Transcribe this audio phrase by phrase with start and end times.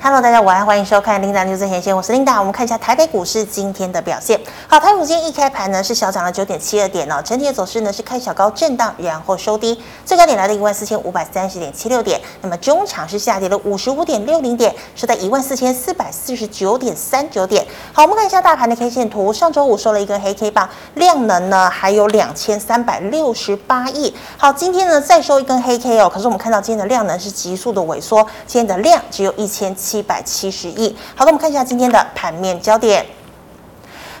[0.00, 2.38] Hello，大家晚安，欢迎收看 Linda News 最前线，我是琳达。
[2.38, 4.40] 我们看一下台北股市今天的表现。
[4.68, 12.20] 好，台股今天一开盘呢是小涨了九点七二点哦，整体的走势呢是开小高震荡，然后收低，最高点来到一万四千五百三十点七六点。
[12.42, 17.66] 那么中场是下跌了五十五点六零点，收在一万四千四百四十九点三九点。
[17.92, 24.14] 好，我们看一下大盘的 K 线图，上周五收了一根黑 K 棒，量能呢还有两千三百六十八亿。
[24.36, 30.96] 好，今天呢再收一根黑 K 哦，可是我们看到今天的量能是急速的萎缩，今天的量只有一千七百七十亿。
[31.14, 33.17] 好的，我们看一下今天的盘面焦点。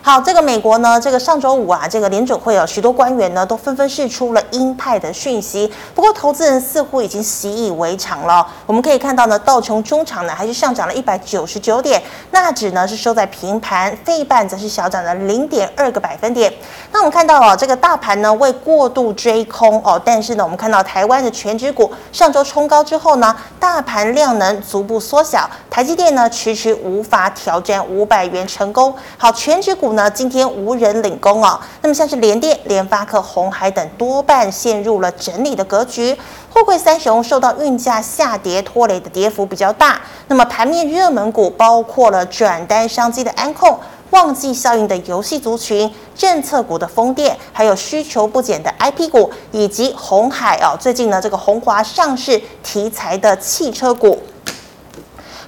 [0.00, 5.70] 好，这个美国呢，这个上周五啊，这个联准会有许多官员呢都纷纷释出了鹰派的讯息。
[5.94, 8.46] 不过，投资人似乎已经习以为常了。
[8.64, 16.52] 我们可以看到呢，道琼中场呢还是上涨了一百九十九点，纳指呢是收在平盘，费半则是小涨了零点二个百分点。
[16.92, 28.94] 那我们看到哦，这个大盘呢未过度追空哦，但是呢，我们看到台湾的全指股上周冲高之后呢，大盘量能逐步缩小，台积电呢迟迟无法挑战五百元成功。
[29.18, 30.10] 好，全指股呢。
[30.10, 36.16] 今天无人领功哦，那么像是联电、联发科、鸿海等多半陷入了整理的格局。
[36.50, 40.00] 货柜三雄受到运价下跌拖累的跌幅比较大。
[40.28, 43.78] 那么盘面热门股包括了转单商机的安控、
[44.10, 54.18] 旺季效应的游戏族群、政策股的风电，还有需求不减的 IP 股，以及红海哦，最近呢这个红华上市题材的汽车股。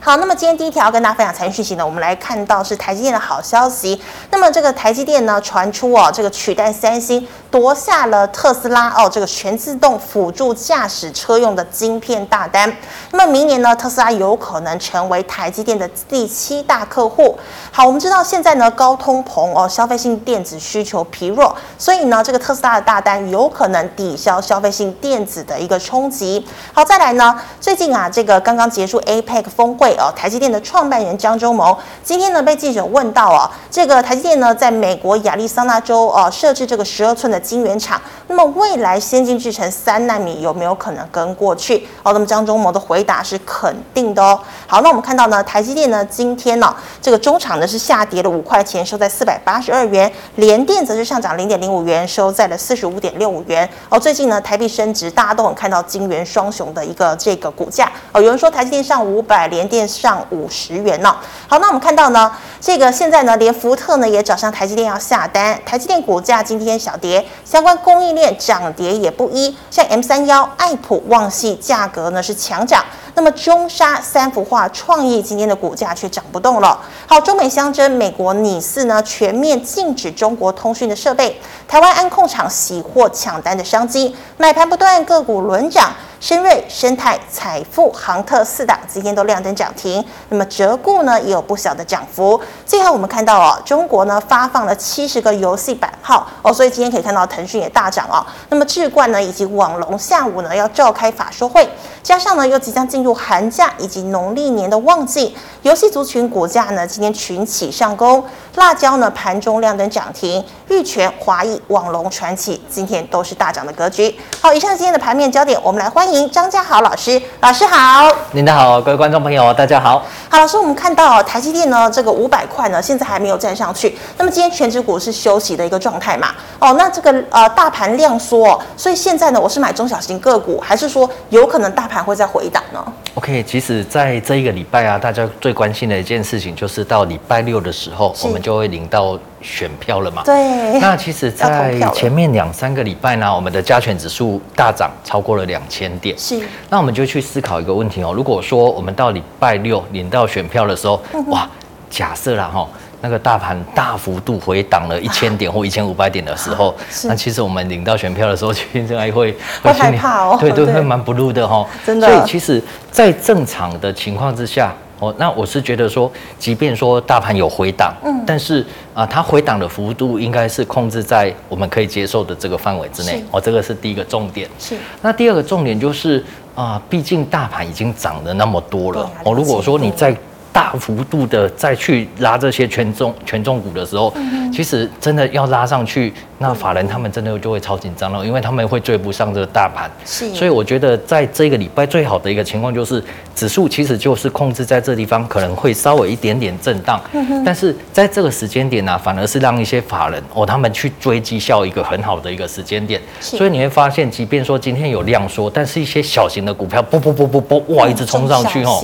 [0.03, 4.01] 好，那么今天第一条跟大家分享财经讯息呢，我们来看到是台积电的好消息。
[4.31, 12.75] 那么这个台积电呢传出哦，这个取代三星夺下了特斯拉哦这个全自动辅助驾驶车用的晶片大单。
[13.11, 17.39] 那么明年呢，特斯拉有可能成为台积电的第七大客户。
[17.71, 26.43] 好，我们知道现在呢高通膨哦，消费性电子需求疲弱，所以呢这个特斯拉的大单有可能抵消消费性电子的一个冲击。
[26.73, 29.90] 好，再来呢，最近啊这个刚刚结束 APEC 峰会。
[29.99, 41.89] 哦，台积电的创办人张忠谋今天呢被记者问到哦，这个台积电呢在美国亚利桑那州哦设置这个十二寸的晶圆厂，那么未来先进制程三纳米有没有可能跟过去？
[42.03, 44.39] 哦，那么张忠谋的回答是肯定的哦。
[44.71, 46.73] 好，那我们看到呢，台积电呢今天呢
[47.03, 53.69] 这个中场呢是下跌了五块钱，收在四百八十二元，联电则是上涨零点零五元，收在了四十五点六五元。
[53.89, 59.81] 哦，最近呢台币升值，大家都很看到金元双雄的一个这个股价哦，有人说台积电上五百，联电。
[59.91, 61.21] 上五十元了。
[61.49, 65.59] 好，那我们看到呢，这个现在呢，连福特呢也找上台积电要下单。
[65.67, 69.57] 台积电股价今天小跌，相关供应链涨跌也不一。
[69.71, 76.81] 像 M 三幺、爱普、旺系价格呢是强涨，那么中沙、三幅画、创意今天的股价却涨不动了。
[77.07, 85.93] 好，中美相争，美国拟四呢全面禁止中国通讯的设备，台湾安控厂喜获抢单的商机，买盘不断，个股轮涨。
[86.21, 92.39] 深瑞、生泰、财富、航特四档今天都亮灯涨停，那么折固呢也有不小的涨幅。
[92.67, 98.21] 最后我们看到哦，中国呢发放了七十个游戏版号哦，所以今天可以看到腾讯也大涨哦。
[98.51, 101.67] 那么智冠呢以及网龙下午呢要召开法说会，
[102.03, 108.23] 加上呢又即将进入寒假以及农历年的旺季，游戏族群股价呢今天群起上攻，
[108.57, 114.15] 辣椒呢盘中亮灯涨停，玉泉、华义、网龙、传奇今天都是大涨的格局。
[114.43, 116.11] 好，以上今天的盘面焦点，我们来欢迎。
[116.11, 120.05] 欢迎张家豪老师，老师好，您的好，各位观众朋友，大家好。
[120.29, 123.97] 好，老师，我们看到台积电呢，这个五百块呢，现在还没有站上去。
[124.17, 126.35] 那么今天全指股是休息的一个状态嘛？
[126.59, 132.85] 哦，那这个呃大盘量缩，所以现在呢，我是买中小型个股，还是说有可能大盘会再回档呢
[133.15, 139.19] ？OK，其实在这一个礼拜啊，大家最关心的一件事情就是到礼拜六的时候，我们就会领到。
[139.43, 140.23] 选票了嘛？
[140.23, 140.79] 对。
[140.81, 146.15] 那其实，在前面两三个礼拜呢，我们的加权指数大涨超过了两千点。
[146.19, 146.39] 是。
[146.69, 151.49] 那我们就去思考一个问题哦，如果说我们到礼拜六领到选票的时候，哇，
[151.89, 152.69] 假设啦哈，
[153.01, 160.37] 那个大盘大幅度回档了一千点或 一千五百点的时候，那其实我们领到选票的时候，其实还会会害怕哦。
[160.39, 161.67] 对对，会蛮 blue 的哈。
[161.87, 162.07] 真的。
[162.07, 164.75] 所以其实，在正常的情况之下。
[165.01, 168.65] 哦，那我是觉得说，即便说大盘有回档，嗯，但是
[168.95, 173.25] 啊，它回档的幅度应该是控制在我们可以接受的这个范围之内。
[173.33, 174.49] 哦，这个是第一个重点。
[174.59, 174.77] 是。
[175.03, 176.23] 那第二个重点就是
[176.55, 179.11] 啊，毕竟大盘已经涨了那么多了。
[179.25, 180.15] 哦，如果说你再
[180.53, 184.13] 大幅度的再去拉这些权重权重股的时候，
[184.53, 186.13] 其实真的要拉上去。
[186.43, 189.91] 那法人他们真的就会超紧张了，因为他们会追不上这个大盘。
[190.07, 193.05] 是，所以我觉得在这个礼拜最好的一个情况就是，
[193.35, 196.99] 指数其实就是控制在这地方，可能会稍微一点点震荡。
[197.13, 202.99] 嗯、但是在这个时间点呢、啊，反而是让一些法人哦，他们去追绩效一个很好的一个时间点。
[203.21, 208.83] 所以你会发现，即便说今天有量缩，但是一些小型的股票，啵啵啵啵啵，哇，一直冲上去哦。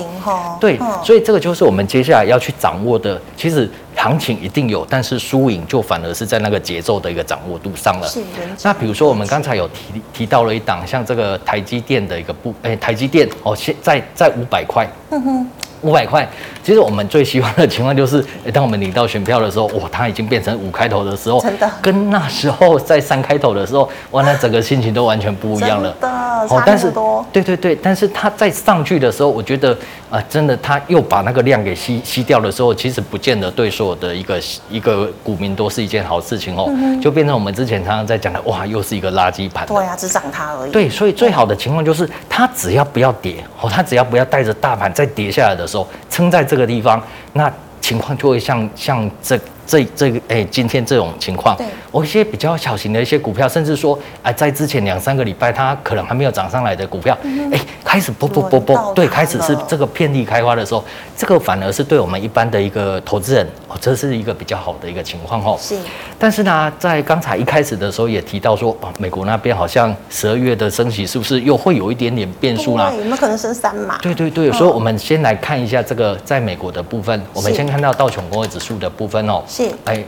[0.61, 3.19] 对，所以这个就是我们接下来要去掌握的。
[3.35, 3.67] 其实。
[3.97, 8.07] 行情一定有，但是输赢就反而是在那个节奏的一个掌握度上了。
[8.07, 8.21] 是。
[8.63, 14.87] 那比如说我们刚才有提提到了一档，像这个台积电的一个部，哎，台积电哦，现在在五百块。
[15.11, 15.47] 嗯哼。
[15.83, 16.27] 五百块，
[16.65, 25.95] 其实我们最希望的情况就是，当我们领到选票的时候，哇，它已经变成五开头的时候，真的，跟那时候在三开头的时候，哇，那整个心情都完全不一样了。
[26.01, 27.25] 真的，差那么多。
[27.31, 29.73] 对对对，但是它再上去的时候，我觉得
[30.09, 39.65] 啊、呃，真的，它又把那个量给吸吸掉的时候，其实不见得对所有的一个一个股民都是一件好事情哦，嗯、就变成我们之前常常在讲的，哇，又是一个垃圾盘。
[39.65, 40.73] 对啊，只涨它而已。
[40.73, 47.01] 对，所以最好的情况就是，它只要不要跌，哦，它只要不要带着大盘再跌下来的时候，撑在这个地方，
[47.35, 47.49] 那
[47.81, 49.39] 情况就会像像这。
[49.67, 51.57] 这这个哎，今天这种情况，
[51.91, 57.17] 我一些比较小型的一些股票，甚至说哎，在之前两三个礼拜，它可能还没有涨上来的股票，
[57.53, 60.85] 哎，开始啵啵啵啵，对，开始是这个遍地开花的时候，
[61.17, 65.59] 这个反而是对我们一般的一个投资人，哦，这是一个比较好的一个情况哦。
[65.61, 65.77] 是。
[66.19, 72.93] 但是呢，在刚才一开始的时候也提到说，啊，美国那边好像十二月的升息是不是又会有一点点变数呢？
[72.97, 73.99] 有没有可能升三码？
[73.99, 79.43] 对对对，所以我们先来看一下这个在美国的部分，我们先看到道琼工业指数的部分哦。
[79.57, 80.05] 是，哎，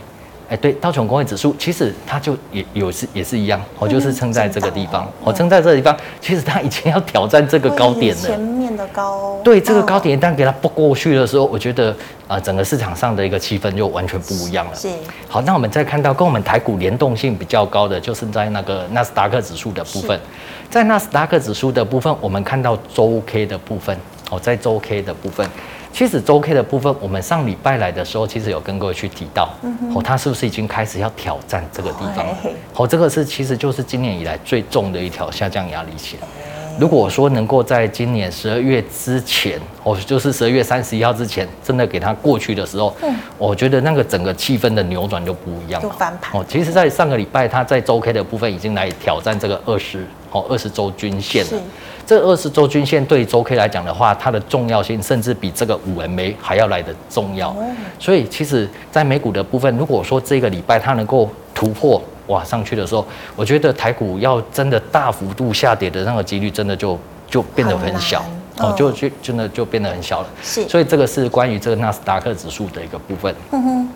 [0.50, 8.20] 哎，对，道琼工业指数其实它就也有是也是一样，我就是撑在这个地方，我撑在这个地方，其实它已经要挑战这个高点了。
[8.20, 9.40] 前面的高。
[9.42, 11.96] 对，这个高点一旦给它不过去的时候，我觉得
[12.26, 14.74] 啊，整个市场上的一个气氛就完全不一样了。
[14.74, 14.90] 是。
[15.26, 20.20] 好，那我们再看到跟我们台股联动性比较高的，就是在那个纳斯达克指数的部分，
[20.68, 23.96] 在纳斯达克指数的部分，我们看到周 K 的部分，
[24.30, 25.48] 哦，在周 K 的部分。
[25.92, 29.48] 其实周 K 的部分，我们上礼拜来的时候，其实有跟各位去提到，
[29.94, 32.26] 哦，它是不是已经开始要挑战这个地方？
[32.76, 36.18] 哦，这个是其实就是今年以来最重的一条下降压力线。
[36.78, 45.92] 如果说能够在今年十二月之前，哦，就是十二月三十一号之前，真的给它过去的时候，嗯我觉得那个整个气氛的扭转就不一样了。
[45.98, 46.40] 翻盘。
[46.40, 51.60] 哦，其实，在上个礼拜，它在周 K 的部分已经来挑战这个二十，哦，二十周均线了。
[52.08, 57.54] 这二十周均线对周 K 来讲的话，它的重要性甚至比这个五 MA 还要来的重要。
[57.98, 63.06] 所以，其实，在美股的部分，如果说这个礼拜它能够突破哇上去的时候，
[63.36, 68.24] 我觉得台股要真的大幅度下跌的那个几率，真的就就变得很小
[68.56, 70.28] 哦，就就真的就变得很小了。
[70.42, 73.34] 是，所以这个是关于这个纳斯达克指数的一个部分。
[73.50, 73.88] 嗯哼。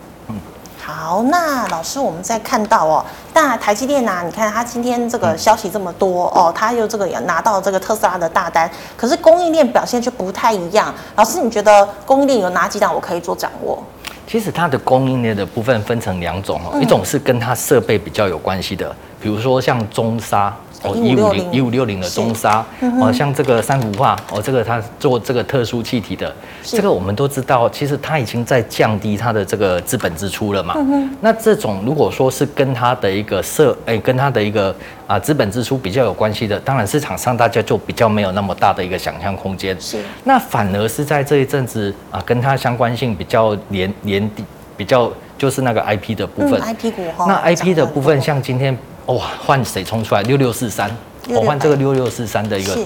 [0.85, 10.93] 好，那老师，我们再看到哦，那台积电啊，你看它今天这个消息这么多哦，它又这个也拿到这个特斯拉的大单，可是供应链表现却不太一样。
[11.15, 13.81] 老师，你觉得供应链有哪几档我可以做掌握？
[14.27, 20.53] 其实它的供应链的部分分成两种哦，一种是跟它设备比较有关系的，比如说像中砂。
[20.83, 22.65] 哦，一五零一五六零的中沙，
[23.01, 30.75] 哦，像这个三氟化，哦，这个它做这个特殊气体的，这个我们都知道，其实它已经在降低它的这个资本支出了嘛。
[31.21, 34.75] 那这种如果说是跟它的一个设，哎，跟它的一个
[35.07, 39.81] 啊资本支出比较有关系的，当然市场上大家就比较没有那么大的一个想象空间。
[39.81, 40.03] 是。
[40.25, 44.31] 那反而是在这一阵子啊，跟它相关性比较连连
[44.77, 46.61] 比较就是那个 IP 的部分。
[46.61, 47.27] IP 股哈。
[47.29, 48.77] 那 IP 的部分，像今天。
[49.07, 50.23] 哇，换谁冲出来？
[50.23, 50.91] 六六四三，
[51.29, 52.79] 我换这个六六四三的一个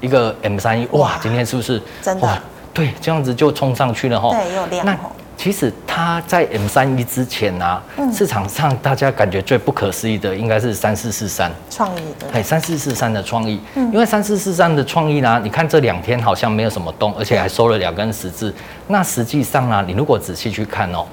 [0.00, 2.42] 一个 M 三一，哇，今天是不是真的？
[2.72, 4.30] 对，这样子就冲上去了哈。
[4.30, 4.86] 对，有量。
[4.86, 4.96] 那
[5.36, 7.82] 其实它在 M 三一之前呢、啊，
[8.12, 18.52] 市场上大家感觉最不可思议的应该是三四四三创意的，哎，三四四三的创意，因为三四四三的创意呢，你看这两天好像没有什么动，而且还收了两根十字。
[18.88, 21.04] 那实际上呢，你如果仔细去看哦。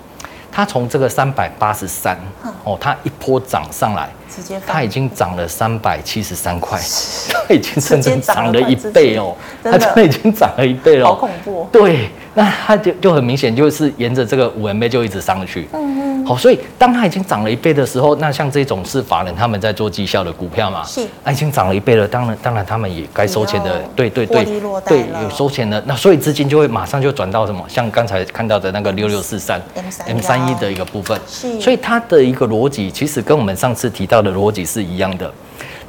[0.55, 2.17] 它从这个三百八十三
[2.63, 4.07] 哦，它一波涨上来，
[4.65, 6.79] 它已经涨了三百七十三块，
[7.29, 11.67] 它已经甚至涨了一倍哦，它真的已经涨了一倍了，好恐怖。
[11.73, 15.67] 对，那它就就很明显就是沿着这个五 MA 就一直上去。
[15.73, 16.04] 嗯嗯。
[16.25, 24.45] 好，所以当它已经涨了一倍的时候，那像这种是法人他们在做绩效的股票嘛，是，它已经涨了一倍了，当然当然他们也该收钱的，对对对，
[24.85, 29.61] 对有收钱的，那所以资金就会马上就转到什么，像刚才看到的那个六六四三
[30.05, 30.35] M 三。
[30.45, 31.59] 一的一个部分，是。
[31.59, 35.33] 所以它的一个逻辑其实跟我们上次提到的逻辑是一样的。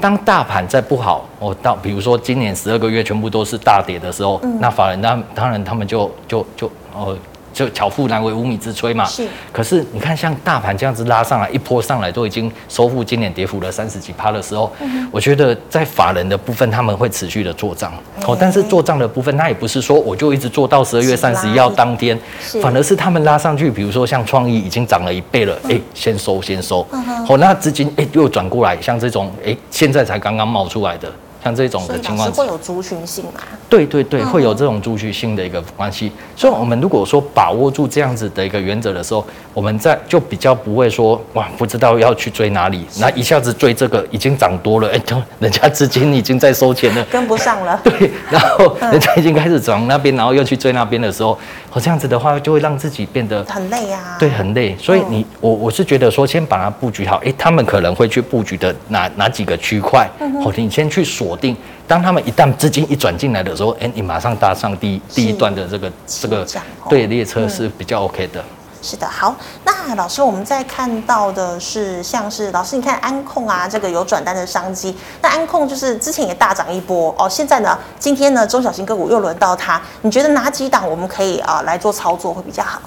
[0.00, 7.14] 当大盘在不好，哦，到比如说今年十二个月全部都是大跌的时候，那法人那当然他们就就就呃
[7.56, 9.06] 就巧妇难为无米之炊嘛。
[9.06, 9.26] 是。
[9.50, 17.90] 可是你看，像大盘这样子拉上来一波上来，都已经收复今年跌幅了三十几趴的时候，嗯、我觉得在法人的部分他们会持续的做账。
[18.26, 22.18] 哦、欸，但是做账的部分，那也不是说我就一直做到十二月三十一号当天，
[22.60, 26.86] 反而是他们拉上去，比如说像创意已经涨了一倍了，哎、嗯欸，先收先收。
[27.26, 31.10] 好、那资金哎、欸、又转过来，像这种哎、欸、现在才刚刚冒出来的。
[31.46, 33.40] 像这种的情况，会有族群性嘛？
[33.68, 36.10] 对对对，会有这种族群性的一个关系。
[36.34, 39.24] 所以，我们如果说把握住这样子的一个原则的时候，
[39.54, 47.80] 我们在就比较不会说哇，不知道要去追哪里，那一下子追这个已经涨多了，哎，都 人家资金已经在收钱了，跟不上了。
[47.84, 51.38] 对，然后人家已经开始涨那边，然后又去追那边的时候，
[51.76, 54.16] 我这样子的话就会让自己变得很累啊。
[54.18, 54.74] 对，很累。
[54.78, 57.16] 所以你我我是觉得说，先把它布局好。
[57.22, 60.10] 哎，他们可能会去布局的哪哪几个区块？
[60.42, 61.54] 好，你先去锁定。
[61.86, 66.46] 当他们一旦资金一转进来的时候，哎，你马上搭上第一第一段的这个这个
[66.88, 68.42] 对列车是比较 OK 的。
[68.82, 74.96] 是的，好，那老师，我们在看到的是像是老师，你看安控啊，这个有转单的商机。
[75.20, 82.80] 那安控就是之前也大涨一波哦，现在呢，今天呢，中小型个股又轮到它，你觉得哪几档我们可以啊来做操作会比较好？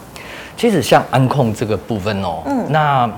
[0.58, 3.10] 其实像安控这个部分哦，嗯，那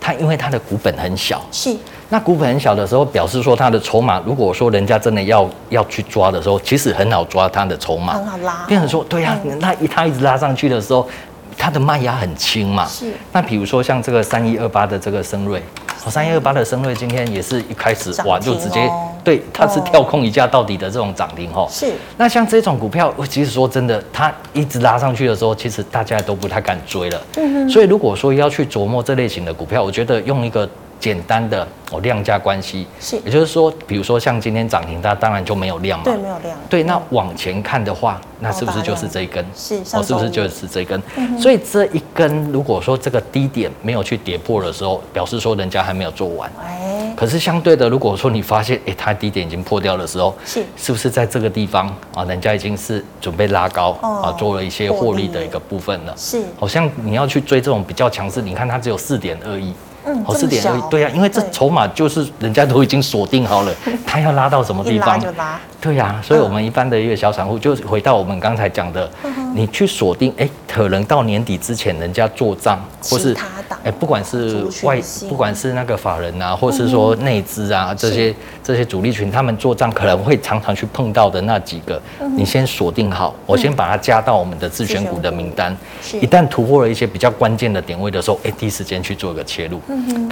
[0.00, 1.76] 它因为它的股本很小，是。
[2.10, 8.64] 那股本很小的时候，表示说它的筹码，如果说人家真的要要去抓的时候，其实很好抓它的筹码，很好拉。
[8.68, 11.08] 变成说，对呀、啊，那一它一直拉上去的时候，
[11.56, 12.86] 它的卖压很轻嘛。
[12.86, 13.12] 是。
[13.32, 15.60] 那比如说像这个三一二八的这个升瑞，
[16.04, 18.90] 哦，三一二八的升瑞今天也是一开始哇就直接
[19.22, 21.66] 对，它是跳空一价到底的这种涨停哦。
[21.70, 21.92] 是。
[22.16, 27.20] 那像这种股票，其实说真的，它一直拉上去的时候，其实大家都不太敢追了。
[27.36, 27.70] 嗯哼。
[27.70, 30.68] 所以如果说要去琢磨这类型的股票，我觉得用一个。
[31.00, 36.58] 简单的哦，量价关系是，也就是说，比如说像今天涨停，它当然就没有量嘛，对，没有量。
[36.68, 39.44] 对，那往前看的话，那是不是就是这一根？
[39.54, 41.00] 是，哦，是不是就是这一根？
[41.38, 46.50] 所以这一根，如果说这个低点没有去跌破的时候，表示说人家还没有做完。
[46.62, 56.14] 哎，可是相对的，如果说你发现，哎，它低点已经破掉的时候，是，是不是在这个地方啊，人家已经是准备拉高啊，做了一些获利的一个部分了？
[56.16, 59.72] 是，好像你要去追这种比较强势，你看它只有四点二亿。
[60.06, 63.72] 嗯，好，四点对呀，啊，因为这筹码就是人家都已经锁定好了，
[64.06, 65.18] 他要拉到什么地方？
[65.20, 65.58] 就拉。
[65.80, 69.08] 对呀，啊，所以我们一般的一个小散户，就回到我们刚才讲的，
[69.54, 73.36] 你去锁定，哎，可能到年底之前，人家做账，或是
[73.82, 78.34] 哎，不管是外，不管是那个法人啊，或是说内资啊，这些
[78.64, 82.00] 这些主力群，他们做账可能会常常去碰到的那几个，
[82.34, 85.76] 你先锁定好，我先把它加到我们的自选股的名单，
[86.14, 89.78] 一旦突破了一些比较关键的点位的时候，哎，第一时间去做一个切入。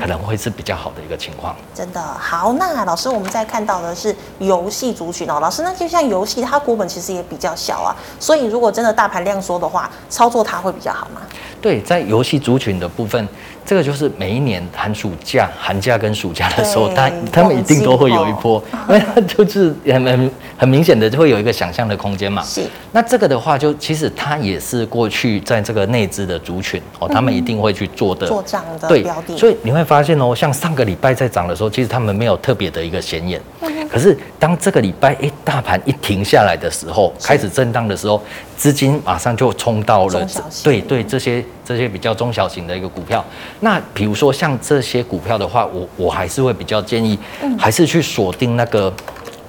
[0.00, 1.54] 可能会是比较好的一个情况。
[1.74, 5.38] 真的好，那老师，我们在看到的是游戏族群哦。
[5.38, 11.20] 老师，那就像游戏，它股本其实也比较小啊，所以如果真的大盘量缩的话，操作它会比较好吗？
[11.60, 13.28] 对，在游戏族群的部分。
[13.64, 22.42] 这个就是每一年寒暑假、寒假跟暑假的时候，他他们一定都会有一波，因为它就是很很很明显的就会有一个想象的空间嘛。
[22.42, 22.62] 是。
[22.92, 29.04] 那这个的话，就其实它也是过去在这个内资的族群哦，他们一定会去做的做账的对。
[29.36, 33.40] 所以你会发现哦，像上个礼拜在涨的时候，其实他们没有特别的一个显眼。
[33.90, 38.22] 可是当这个礼拜一大盘一停下来的时候，开始震荡的时候，
[38.56, 40.26] 资金马上就冲到了
[40.62, 43.24] 对对这些这些比较中小型的一个股票。
[43.60, 47.18] 那比如说像这些股票的话，我我还是会比较建议，
[47.58, 48.92] 还是去锁定那个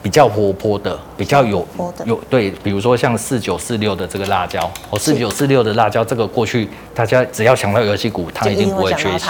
[0.01, 1.65] 比较活泼的、比较有
[2.05, 9.27] 有对，比如说像四九四六的这个辣椒，哦，四九四六的辣椒，这个过去大家只要想到游戏股，它一定不会缺席，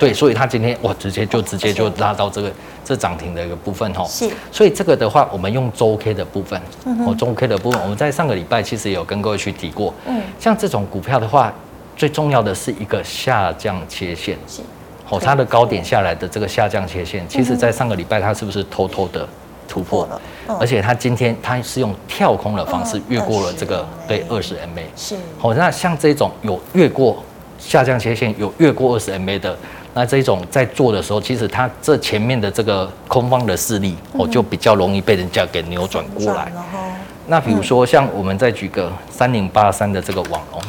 [0.00, 2.50] 对，所以它今天哇，直接就直接就拉到这个
[2.82, 6.58] 这涨停的一个部分哈，是，所以这个的话，我们用周 K 的部分，
[7.06, 11.52] 哦，周 K 的部分，我们在上个礼拜其实也有跟各位去提过，嗯，像这种股票的话。
[11.96, 14.62] 最重要的是一个下降切线，是，
[15.08, 19.28] 哦，它的高点下来的这个下降切线，其实在上个礼拜它是不是偷偷的
[19.68, 20.06] 突破？
[20.06, 20.20] 了？
[20.60, 27.22] 而且它今天它是用跳空的方式越过了这个对二十 MA，是，哦，那像这种有越过
[27.58, 29.56] 下降切线，有越过二十 MA 的，
[29.94, 36.52] 那这种在做的时候，其实它这前面的这个空方的势力，哦，就比较容易被人家给扭转过来。
[37.26, 40.68] 那比如说像我们再举个三零八三的这个网龙，是。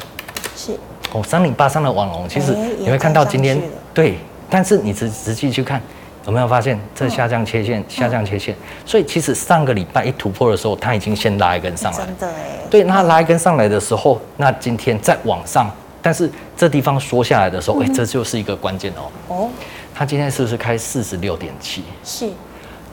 [1.15, 3.57] 哦，三零八三的网龙，其实你会看到今天
[3.93, 4.17] 对，
[4.49, 5.81] 但是你仔仔细去看，
[6.25, 8.53] 有没有发现这下降切线，下降切线？
[8.85, 11.99] 所以其实上个礼拜一突破的时候，它已经先拉一根上来。
[11.99, 12.33] 真的哎。
[12.69, 19.07] 对，那拉一根上来的时候，那今天再往上，但是这地方缩下来的时候，哎，这就是一个关键哦。
[19.29, 19.49] 哦。
[19.93, 21.85] 它今天是不是开四十六点七？
[22.03, 22.27] 是。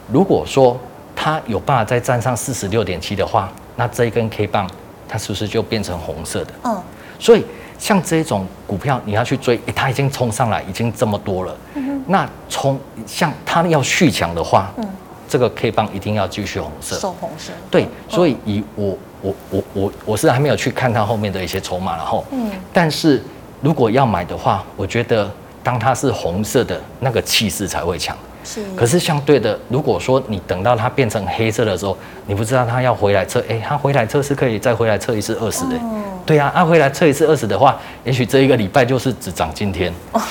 [0.09, 0.79] 如果说
[1.13, 4.65] 它有办法再站上四十六点七的话，那这一根 K 棒，
[5.09, 6.53] 它是不是就变成红色的？
[6.63, 6.81] 嗯。
[7.19, 7.43] 所以。
[7.83, 11.53] 像这种股票，你要去追，欸、它已经冲上来，已经这么多了。
[11.73, 14.87] 嗯、那冲像它要续强的话，嗯，
[15.27, 17.51] 这个 K 棒一定要继续红色，收红色。
[17.69, 23.21] 对，所以以我我我我我是还没有去看它后面的一些筹码，然后，嗯，但是
[23.59, 25.29] 如果要买的话，我觉得
[25.61, 28.15] 当它是红色的那个气势才会强。
[28.45, 31.97] 是，可是相对的，如果说你等到它变成黑色的时候，
[32.27, 35.77] 你不知道它要回来测，哎、欸，它回来测是可以再回来测一次二十的，
[36.25, 40.21] 对呀、啊，它、啊、回来测一次二十的话，也许这一个礼拜就是只涨今天，哦、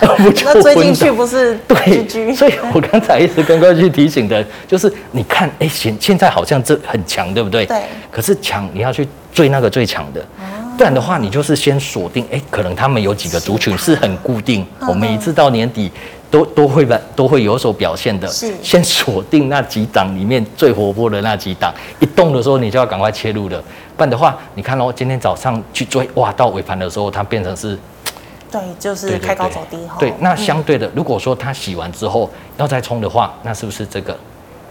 [0.44, 2.34] 那追进去不是 对？
[2.34, 7.66] 所以我刚才一直跟各位去提醒的，就是你看，哎、欸，现现在好像这很强，对不对？
[7.66, 7.82] 对。
[8.10, 10.24] 可是强，你要去追那个最强的，
[10.76, 15.90] 不然的话，你就是先锁定，哎、欸，可能他们有几个族群是很固定，我每一次到年底。
[16.30, 18.28] 都都会吧，都会有所表现的。
[18.28, 23.60] 是，先锁定那几档里面最活泼的那几档，一动的时候你就要赶快切入了。
[24.00, 27.78] 不然的话，你看哦，今天早上去追，哇，到尾盘的时候它变成是，
[28.50, 29.96] 对，就是开高走低哈。
[29.98, 34.18] 对，那相对的，如果说它洗完之后要再冲的话，那是不是这个？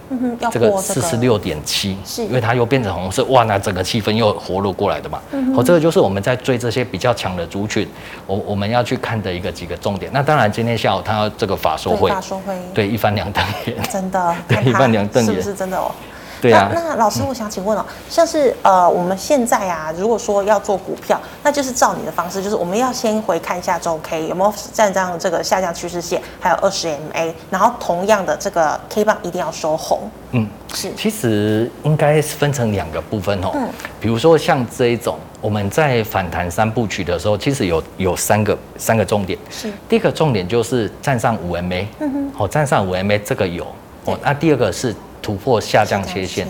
[0.08, 5.18] 嗯、这个四十六点七，是因为它又变成红色，哇，那整个气氛又活络过来的嘛。
[5.18, 7.88] 好、嗯哦，这个就是我们在追这些比较强的族群，
[8.26, 10.10] 我我们要去看的一个几个重点。
[10.12, 15.92] 那当然，今天下午它这个法说会，法说会，对，一翻两瞪眼，真的， 对，一翻两瞪眼，是不是真的哦？
[16.40, 30.10] 对啊，那老师，我想请问哦，像是呃，我们现在啊，如果说要做股票，那就是照你的方式，就是我们要先回看一下周 K 有没有站上这个下降趋势线，还有二十 MA，然后同样的这个 K 棒一定要收红。
[30.32, 30.90] 嗯，是。
[30.96, 33.50] 其实应该是分成两个部分哦。
[33.54, 33.68] 嗯。
[34.00, 39.38] 比如说像这一种，我们在反弹三部曲的时候，其实有有三个三个重点。
[39.50, 39.70] 是。
[39.88, 41.84] 第一个重点就是站上五 MA。
[41.98, 42.32] 嗯哼。
[42.38, 43.66] 哦，站上五 MA 这个有。
[44.06, 44.18] 哦。
[44.22, 44.94] 那第二个是。
[45.22, 46.46] 突破下降切线，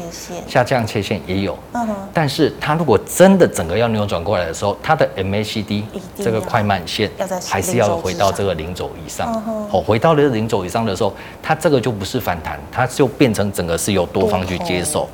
[0.47, 5.83] 下降切线也有，嗯哼，但是它如果真的整个要扭转过来的时候，它的 MACD
[6.17, 7.11] 这个快慢线
[7.47, 11.12] 还是要回到这个零轴以上，哦，回到了零轴以上的时候，
[11.43, 15.09] 它这个就不是反弹，它就变成整个是由多方去接受，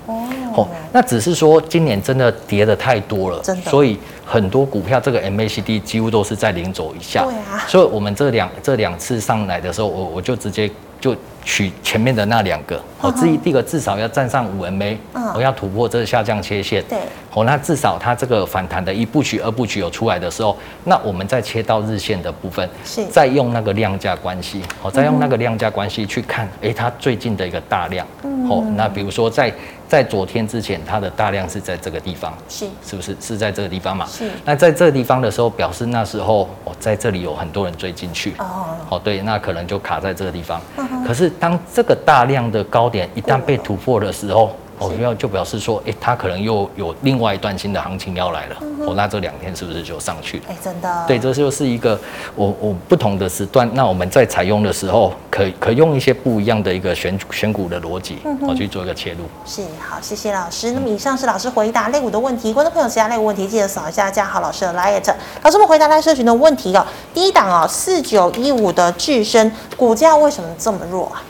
[0.55, 10.71] 哦，那只是说今年真的跌得太多了，所以很多股票这个 MACD 几乎都是在零轴以下，对啊，所以我们这两这两次上来的时候，我我就直接
[11.01, 11.17] 就。
[11.47, 14.99] 取前面的那两个，哦，至于第一个至少要站上五 MA，
[15.33, 16.99] 我要突破这个下降切线，对，
[17.33, 28.05] 哦，那至少它这个反弹的一部曲、二部曲有出来的时候，那我们再切到日线的部分，是，再用那个量价关系，哦，再用那个量价关系去看，哎，它最近的一个大量，
[28.51, 29.55] 哦，那比如说在。
[29.89, 32.67] 在昨天之前，它的大量是在这个地方，是。
[32.85, 33.17] 是不是？
[33.21, 34.05] 是在这个地方嘛？
[34.05, 34.29] 是。
[34.45, 38.35] 那在这个地方的时候，表示那时候哦，在这里有很多人追进去。
[38.39, 40.61] 哦，哦对，那可能就卡在这个地方。
[41.07, 48.57] 可是当这个大量的高点一旦被突破的时候，哦，要就表示说，哎，它可能又有另外一段新的行情要来了。
[48.87, 50.45] 哦，那这两天是不是就上去了？
[50.49, 51.05] 哎，真的。
[51.09, 51.99] 对，这就是一个
[52.35, 59.21] 我我不同的时段，那我们在采用的时候，可可用一些不一样的一个选选股的逻辑，我去做一个切入。
[59.45, 60.73] 是，好，谢谢老师。
[60.73, 65.15] 那么以上是老师回答类股的问题，观众朋友其他类股问题记得扫一下加好老师的 liet。
[65.43, 66.87] 老师我们回答赖社群的问题哦。
[67.15, 71.23] 第一档哦，四九一五的智深股价为什么这么弱啊？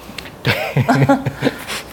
[0.43, 0.55] 对，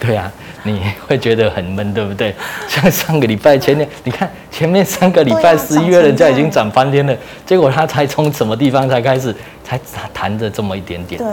[0.00, 0.30] 对啊。
[0.64, 2.34] 你会觉得很闷，对不对？
[2.66, 9.78] 像上个礼拜前面，你看前面三个礼拜十一月人家已经涨翻天了，结果它才从什么地方才开始，才
[10.12, 11.18] 弹着这么一点点。
[11.18, 11.28] 对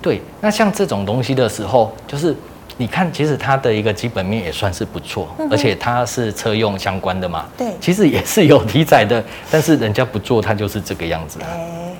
[0.00, 2.34] 对，那像这种东西的时候，就是
[2.76, 7.46] 你看，其实它的一个基本面也算是不错，而且它是车用相关的嘛。
[7.56, 11.38] 对，其实也是有题材的，但是人家不做，它就是这个样子。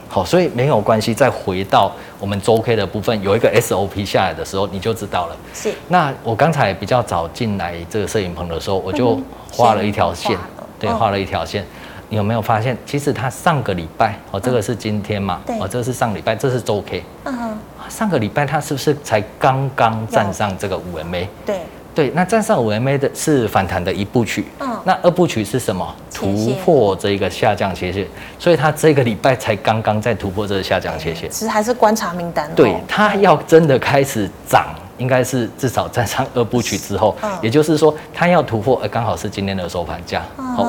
[0.09, 1.12] 好，所以没有关系。
[1.12, 5.37] 再回到我们周 K 的部分，有一个 SOP 下来的时候，你就知道了。
[5.53, 5.73] 是。
[5.88, 9.21] 那我刚才比较早进来这个摄影棚的时候，我就
[9.53, 10.37] 画了一条线，
[10.81, 11.64] 对，画了一条线。
[12.11, 15.40] 你有没有发现，其实它上个礼拜，哦，这个是今天嘛？
[15.47, 15.59] 对。
[15.61, 17.05] 哦，这是上礼拜，这是周 K。
[17.25, 17.59] 嗯哼。
[17.90, 21.27] 上个礼拜它是不是才刚刚站上这个五 MA？
[21.44, 21.61] 对。
[21.99, 25.85] 对，那站上五 MA 的是反弹的一部曲，嗯，那二部曲是什么？
[26.15, 28.07] 突破这一个下降切线，
[28.39, 31.29] 所以它这个礼拜才刚刚在突破这个下降切线。
[31.29, 32.49] 其实还是观察名单。
[32.55, 40.23] 对，它要真的开始涨，应该是至少站上二部曲之后，也就是说它要突破，呃，刚好是今天的收盘价，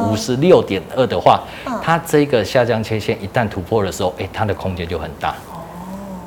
[0.10, 1.44] 五十六点二的话，
[1.84, 5.30] 它这个下降切线一旦突破的时候，哎，它的空间就很大。
[5.52, 5.62] 哦，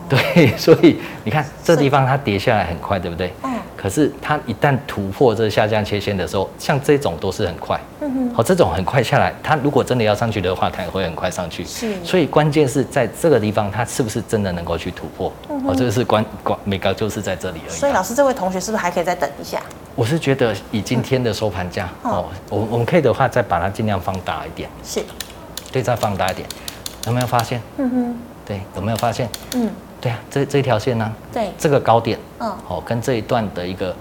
[0.08, 3.32] 对，所以你看这地方它跌下来很快，对不对？
[3.82, 11.64] 可是它一旦突破这下降切线的时候，像这种都是很快，嗯哼，好，这种很快下来，它如果真的要上去的话，它也会很快上去。
[11.64, 15.32] 是，所以关键是在这个地方，它是不是真的能够去突破？
[15.48, 17.76] 嗯哦，这个是关关，美高就是在这里而已。
[17.76, 19.60] 所以老师，这位同学是不是还可以再等一下？
[19.96, 24.70] 我是觉得以今天的收盘价，哦，我我们可以的话再把它尽量放大一点。
[24.84, 25.02] 是。
[25.72, 26.48] 对，再放大一点，
[27.06, 27.60] 有没有发现？
[27.78, 28.16] 嗯哼，
[28.46, 29.28] 对，有没有发现？
[29.54, 29.70] 嗯，
[30.02, 31.12] 对啊，这这条线呢、啊？
[31.32, 33.96] 对，这个高点，嗯，哦，跟这一段的一个。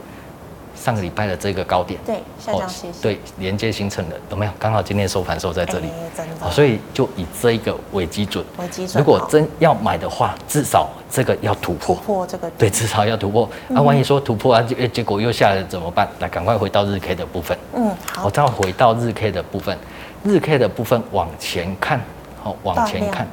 [0.74, 4.52] 上个礼拜的这个高点，对，下降斜线，对，连接形成的有没有？
[4.58, 5.88] 刚好今天收盘收在这里，
[6.18, 9.00] 真的，所以就以这一个为基准，为基准。
[9.00, 13.48] 如果真要买的话，至少这个要突破，突破这个，对，至少要突破。
[13.68, 16.08] 那万一说突破啊，结结果又下来怎么办？
[16.20, 17.56] 来，赶快回到日 K 的部分。
[17.76, 19.78] 嗯，好，我再回到日 K 的部分，
[20.24, 22.02] 日 K 的部分往前看，
[22.42, 23.28] 好，往前看，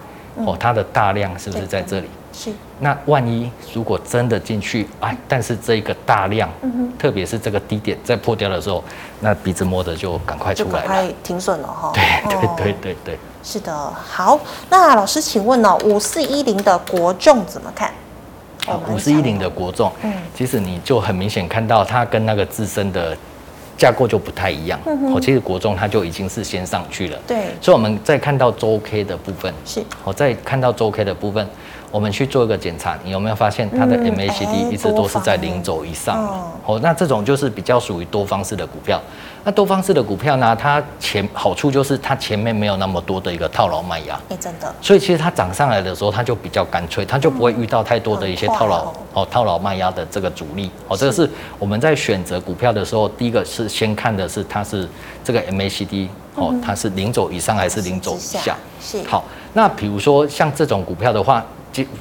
[0.44, 2.08] 哦，它的大量是不是在这里？
[2.38, 6.48] 是，那万一如果真的进去，哎，但是这个大量，
[6.96, 8.84] 特别是这个低点在破掉的时候，
[9.18, 11.90] 那鼻子摸着就赶快出来了，快停损了哈。
[11.92, 13.92] 对对对对对，是的。
[13.92, 14.38] 好，
[14.70, 17.92] 那老师请问呢，五四一零的国重怎么看？
[18.88, 23.16] 五四一零的国重，嗯，其实你就很明显看到它跟那个自身的
[23.76, 24.78] 架构就不太一样。
[25.12, 27.18] 哦，其实国重它就已经是先上去了。
[27.26, 31.44] 对，所以我们再看到周 K 的部分，是，我再看到周 K 的部分。
[31.90, 36.16] 我们去做一个检查，你有没有发现它的 MACD 一直都是在零轴以上？
[36.66, 39.00] 哦，那这种就是比较属于多方式的股票。
[39.44, 44.20] 那多方式的股票呢，它前好处就是它前面没有那么多的一个套牢卖压。
[44.28, 44.70] 哎，真的。
[44.82, 50.70] 所以其实它涨上来的时候，它就比较干脆，它就不会遇到太多的一些套牢哦，套牢卖压的这个阻力。
[50.88, 54.86] 哦，这个是我们在选择股票的时候，第一个是先看的是它是
[55.24, 58.54] 这个 MACD 哦，它是零轴以上还是零轴以下？
[58.82, 59.02] 是。
[59.04, 59.24] 好，
[59.54, 61.42] 那比如说像这种股票的话。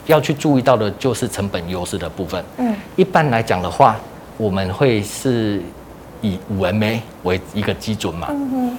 [0.06, 2.44] 要去注意到的就是成本优势的部分。
[2.58, 3.96] 嗯，一般来讲的话，
[4.38, 5.62] 我们会是
[6.22, 8.28] 以五 MA 为一个基准嘛。
[8.30, 8.78] 嗯哼。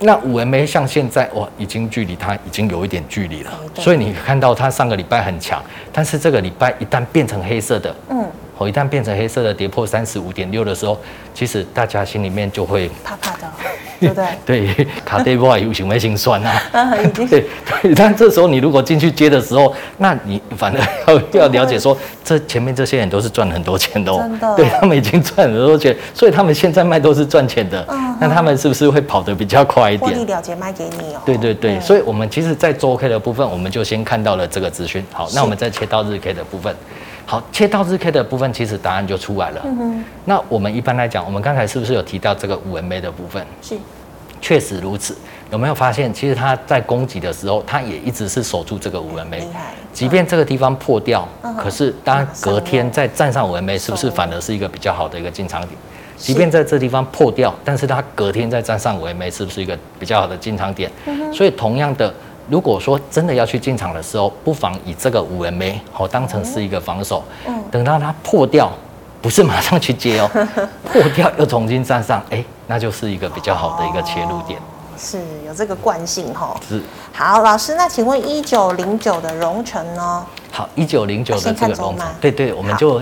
[0.00, 3.50] 那五 MA 像现在哇，已经距离它已经有一点距离了。
[3.74, 5.60] 所以你看到它上个礼拜很强，
[5.92, 8.24] 但是这个礼拜一旦变成黑色的，嗯，
[8.58, 10.98] 哦，一旦变成黑色的跌破三十五点六的时候，
[11.32, 13.48] 其实大家心里面就会怕怕的。
[14.00, 14.26] 对不对？
[14.46, 16.62] 对，卡对不有行为心酸啊。
[17.12, 24.18] 对对，但这时候你如果进去接的时候，那你反而要要了解说，这前面这些人都是赚很多钱的哦。
[24.20, 24.54] 真的。
[24.54, 27.84] 对，他们已经赚很多钱，所以他们现在卖都是赚钱的。
[27.88, 28.16] 嗯。
[28.20, 30.12] 那他们是不是会跑得比较快一点？
[30.12, 31.20] 获利了结卖给你哦。
[31.26, 35.04] 对对对，所以我们其实，在周 K 的部分，我们就先看到了这个资讯。
[35.12, 36.72] 好，那我们再切到日 K 的部分。
[37.30, 39.60] 好，切到日 K 的部分，其实答案就出来了。
[39.62, 40.04] 嗯哼。
[40.24, 43.46] 那我们一般来讲，我们刚才是不是有提到这个五 MA 的部分？
[43.60, 43.76] 是。
[44.40, 45.14] 确实如此。
[45.50, 49.42] 有没有发现，其实它在攻击的时候，它也一直是守住这个五 MA。
[49.92, 55.72] 即便这个地方破掉，可是当隔天再站上五 MA，是不是反而是一个比较好的一个进场点？
[56.16, 60.90] 即便在这地方破掉，但是它隔天再站上五 MA，是不是一个比较好的进场点？
[61.30, 62.10] 所以同样的。
[62.48, 67.22] 如果说真的要去进场的时候，不妨以这个五 MA 好当成是一个防守，
[67.70, 68.70] 等到它破掉，
[69.20, 70.30] 不是马上去接哦，
[70.90, 74.58] 破掉又重新站上，哎，那就是一个比较好的一个切入点，
[74.96, 76.58] 是有这个惯性哈。
[76.66, 76.82] 是。
[77.12, 80.24] 好，老师，那请问一九零九的荣成呢？
[80.50, 83.00] 好，一九零九的这个荣成，对对，我们就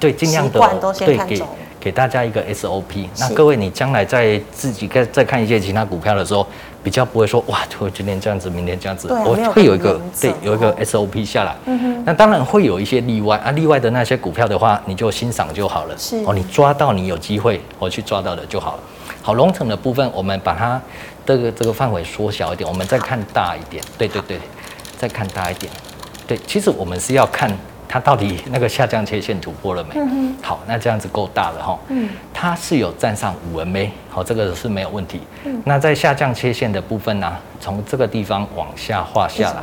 [0.00, 1.42] 对尽量的对给。
[1.86, 6.44] 给大家一个 SOP，那各位你将来在自己看再看一些其他股票的时候，
[6.82, 11.54] 比较不会说哇，就今天这样子，明天这样子，我会有一个对有一个 SOP 下来。
[11.66, 12.02] 嗯哼。
[12.04, 15.96] 那当然会有一些例外啊，例外的那些股票的话，你就欣赏就好了。
[15.96, 18.80] 是哦，你抓到你有机会我去抓到的就好了。
[19.22, 20.82] 好，龙城的部分我们把它
[21.24, 23.80] 这个这个范围缩小一点，我们再看大一点。
[23.96, 24.40] 对对对，
[24.98, 25.70] 再看大一点。
[26.26, 27.56] 对，其实我们是要看。
[27.88, 30.00] 它到底那个下降切线突破了没？
[30.42, 31.78] 好，那这样子够大了哈。
[31.88, 35.20] 嗯，它是有站上五 MA，好，这个是没有问题。
[35.44, 39.62] 嗯，那在下降切线的部分呢，从这个地方往下画下来，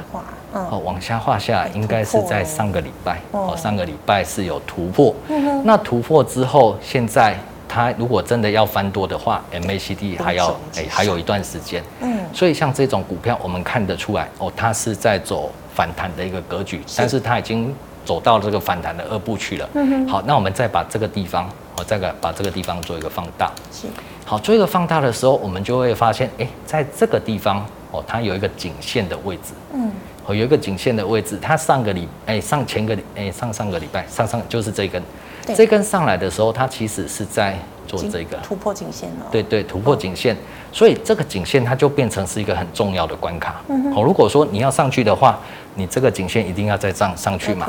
[0.54, 5.14] 嗯，好，往下画下来，应该是在上个礼拜，哦，上个礼拜是有突破。
[5.28, 11.84] 嗯哼，那突破之后，现在它如果真的要翻多的话，MACD 还要哎还有一段时间。
[12.02, 17.74] 嗯，所以像这种股票，我们看得出来哦，它是在走反弹的一个格局，但是它已经。
[18.06, 19.70] 走到这个反弹的二部去了。
[19.74, 20.08] 嗯哼。
[20.08, 23.52] 好，那我们再把这个地方，我再个把这个地方做一个放大。
[23.72, 23.88] 是。
[24.26, 29.54] 好，做一个放大的时候，我们就会发现，哎，在这个地方哦，它有一个颈线的位置。
[29.74, 29.92] 嗯。
[30.26, 35.04] 哦，有一个颈线的位置，它上个礼，哎，上前个礼，哎，上上个礼拜，上上就是这根。
[35.46, 35.56] 对。
[35.56, 37.58] 这根上来的时候，它其实是在
[37.99, 39.25] 做这个突破颈线了。
[39.32, 40.36] 对对，突破颈线，
[40.71, 43.62] 所以这个颈线它就变成是一个很重要的关卡。
[43.95, 45.39] 哦，如果说你要上去的话。
[45.75, 47.67] 你这个颈线一定要再上上去嘛？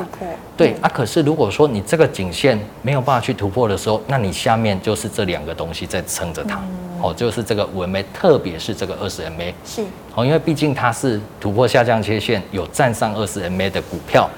[0.55, 6.61] 对啊，可是如果说你这个颈线没有办法去突破的时候，那你下面就是这两个东西在撑着它，
[7.01, 9.83] 哦，就是这个五 MA，特别是这个二十 MA，是
[10.13, 14.29] 哦，因为毕竟它是突破下降切线，有站上二十 MA 的股票，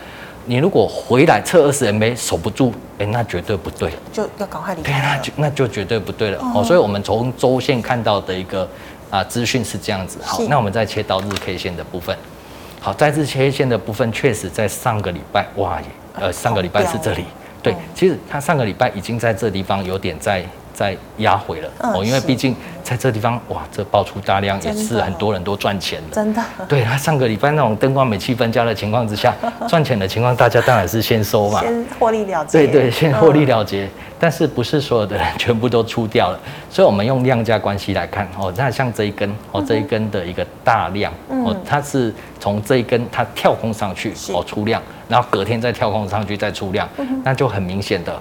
[0.48, 4.92] 你如果回来测二十 MA 守不住，哎，那绝对不对，就要赶快离开。
[4.92, 6.64] 对，那就那就绝对不对了哦。
[6.64, 8.68] 所以我们从周线看到的一个。
[9.10, 10.20] 啊资讯是这样子。
[10.22, 12.14] 好，那我们再切到日 K 线的部分。
[12.82, 15.82] 好，在日 K 线的部分，确实在上个礼拜，哇，
[16.14, 17.24] 呃，上个礼拜是这里。
[17.64, 20.44] 对，其实它上个礼拜已经在这地方有点在。
[20.78, 26.44] 在压回了哦，因为毕竟在这地方哇，这爆出大量也是很多人都赚钱的，真的。
[26.68, 29.34] 对，他上个礼拜那种灯光美、气分家的情况之下，
[29.68, 32.60] 赚钱的情况，大家当然是先收嘛，先获利了结。
[32.60, 33.90] 对对，先获利了结。
[34.20, 36.40] 但是不是所有的人全部都出掉了？
[36.70, 46.88] 所以我们用量价关系来看哦，那像这一根哦，这一根的一个大量哦，它是从这一根它跳空上去哦出量，然后隔天再跳空上去再出量，
[47.24, 48.14] 那就很明显的。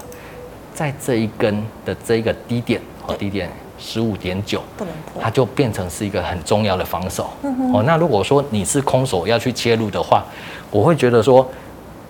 [0.77, 7.31] 在这一根的这一个低点哦，低点十五点九，不能破，它就变成是一个很重要的防守。
[7.73, 10.23] 哦，那如果说你是空手要去切入的话，
[10.71, 11.49] 我会觉得说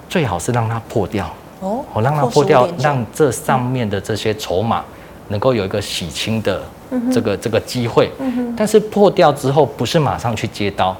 [0.08, 1.32] 最好是让它破掉。
[1.60, 4.84] 哦，我让它破掉，让这上面的这些筹码
[5.28, 6.60] 能够有一个洗清的
[7.12, 8.10] 这个这个机会。
[8.56, 10.96] 但是破掉之后，不是马上去接刀，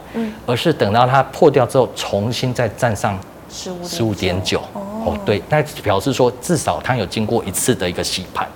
[0.47, 3.19] 而是等到它破掉之后，重新再站上
[3.51, 4.61] 十五点九。
[4.73, 4.86] 哦，
[5.25, 8.49] 对，那表示说至少它有经过一次的一个洗盘，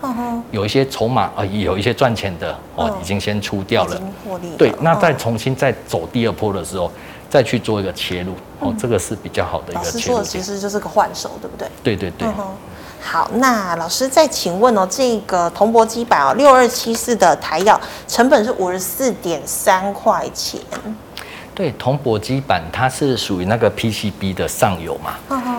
[0.51, 4.01] 有一些筹码啊，有一些赚钱的哦，已经先出掉了。
[4.57, 6.91] 对，那再重新再走第二波的时候，
[7.29, 9.93] 再去做一个切入，哦，这个是比较好的一个切入。
[9.93, 11.69] 老师说的其实就是个换手，对不对？
[11.83, 12.29] 对对对。
[13.03, 20.61] 好，那老师再请问哦，这个铜箔基板哦，六二七四的台药成本是五十四点三块钱。
[21.61, 25.19] 对，铜箔基板它是属于那个 PCB 的上游嘛。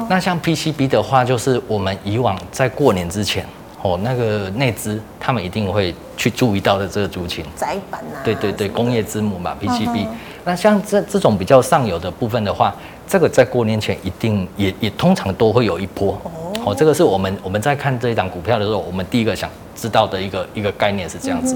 [0.09, 3.45] 那像 PCB 的话，就是我们以往在过年之前，
[3.83, 7.45] 哦，那个内资他们一定会去注意到的这个族群。
[7.55, 8.17] 载板啊。
[8.23, 10.07] 对对对，工业之母嘛，PCB。
[10.43, 12.73] 那像这这种比较上游的部分的话，
[13.07, 16.19] 这个在过年前一定也也通常都会有一波。
[16.23, 21.55] 哦，这个是我们我们在看这一档股票的时候，我们第一个想知道的一个一个概念是这样子。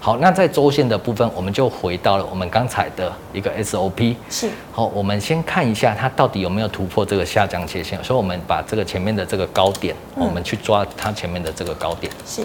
[0.00, 4.14] 好，那在周线的部分，我们就回到了我们刚才的一个 SOP。
[4.28, 4.48] 是。
[4.70, 8.02] 好，我们先看一下它到底有没有突破这个下降切线。
[8.04, 12.12] 所以，我们把这个前面的这个高点，我们去抓它前面的这个高点。
[12.26, 12.42] 是。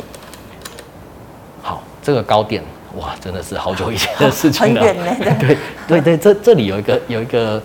[1.62, 2.64] 好，这个高点，
[2.98, 4.82] 哇，真的是好久以前的 事情了。
[4.82, 5.16] 很远呢。
[5.40, 7.62] 对对对，这这里有一个有一个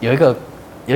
[0.00, 0.36] 有一个。
[0.36, 0.40] 有一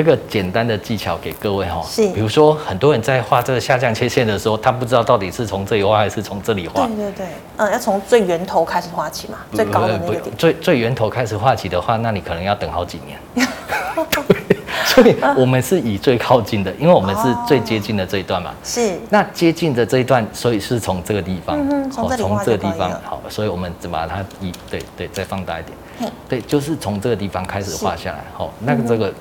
[0.03, 6.87] 个简单的技巧给各位哈，是，比如说很多人在画这个下降切线的时候，他不知道到底是从这里画还是从这里画。
[6.87, 7.27] 对对对，
[7.59, 10.37] 嗯，要从最源头开始画起嘛，最高的那个点。
[10.37, 13.47] 最最源头开始画起的话，那你可能要等好几年。
[14.87, 18.53] 所以我们是以最靠近的，因为我们是最接近的这一段嘛。
[18.63, 18.99] 是。
[19.11, 22.09] 那接近的这一段，所以是从这个地方，从
[22.45, 26.13] 这个地方，好，所以我们只把它一，对对，再放大一点。
[26.29, 29.13] 对，就是从这个地方开始画下来，好，那个这个。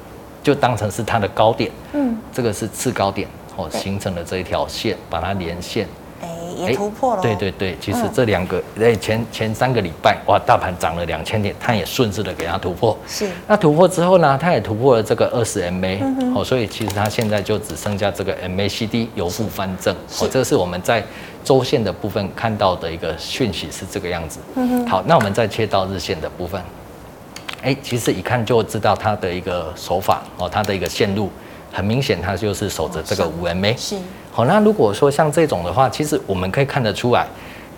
[0.44, 5.88] 就当成是它的高点，嗯，这个是次高点哦，形成了这一条线，把它连线，
[6.22, 6.28] 哎，
[6.58, 7.22] 也突破了。
[7.22, 12.98] 对对对，其实这两个，哎，前前三个礼拜，哇，大盘涨了两千点，它也顺势的给它突破。
[13.08, 13.30] 是。
[13.48, 16.00] 那突破之后呢，它也突破了这个二十 MA，
[16.36, 21.02] 哦，所以其实它现在就只剩下这个 MACD 由负翻正，哦，这个是我们在
[21.44, 24.40] 周线的部分看到的一个讯息是这个样子。
[24.56, 24.88] 嗯哼。
[24.88, 26.62] 好，那我们再切到日线的部分。
[27.64, 31.30] 哎，其实一看就知道它的一个手法哦，它的一个线路
[31.72, 33.74] 很明显，它就是守着这个五 MA。
[33.78, 33.96] 是。
[34.34, 37.26] 好，那如果说像这种的话，其实我们可以看得出来，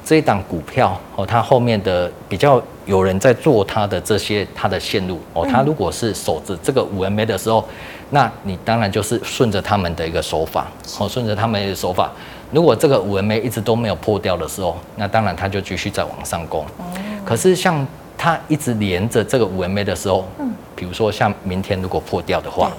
[0.04, 7.64] 这一档股票哦，它后面的比较有人在做它的这些它的线路哦，它如果是守着这个五 MA 的时候，
[8.10, 10.66] 那你当然就是顺着他们的一个手法
[10.98, 12.12] 哦，顺着他们的手法。
[12.52, 16.66] 如果这个五 MA 一直都没有破掉的时候，那当然它就继续再往上攻。
[17.24, 17.86] 可是像
[18.18, 22.72] 它一直连着这个五 MA 的时候，嗯，比如说像明天如果破掉的话，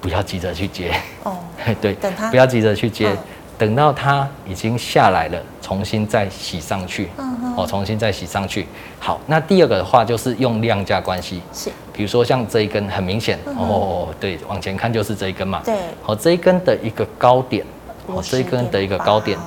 [0.00, 0.92] 不要急着去接。
[1.22, 1.36] 哦，
[1.80, 3.14] 对，等它不要急着去接，
[3.56, 8.66] 等到它已经下来了，重新再洗上去，嗯哦，重新再洗上去。
[8.98, 17.64] 好，那第二个的话就是用量价关系，是，比如说像这一根很明显哦，对，往前看就是这一根嘛，对，好，这一根的一个高点，
[18.06, 19.38] 哦，这一根的一个高点，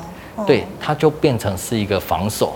[0.46, 2.56] 对，它就变成是一个防守。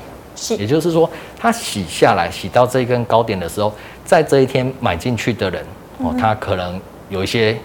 [0.58, 3.73] 也就是说，它洗下来，洗到这一根高点的时候，
[4.06, 5.63] 在这一天买进去的人，
[5.99, 7.58] 哦，他可能有一些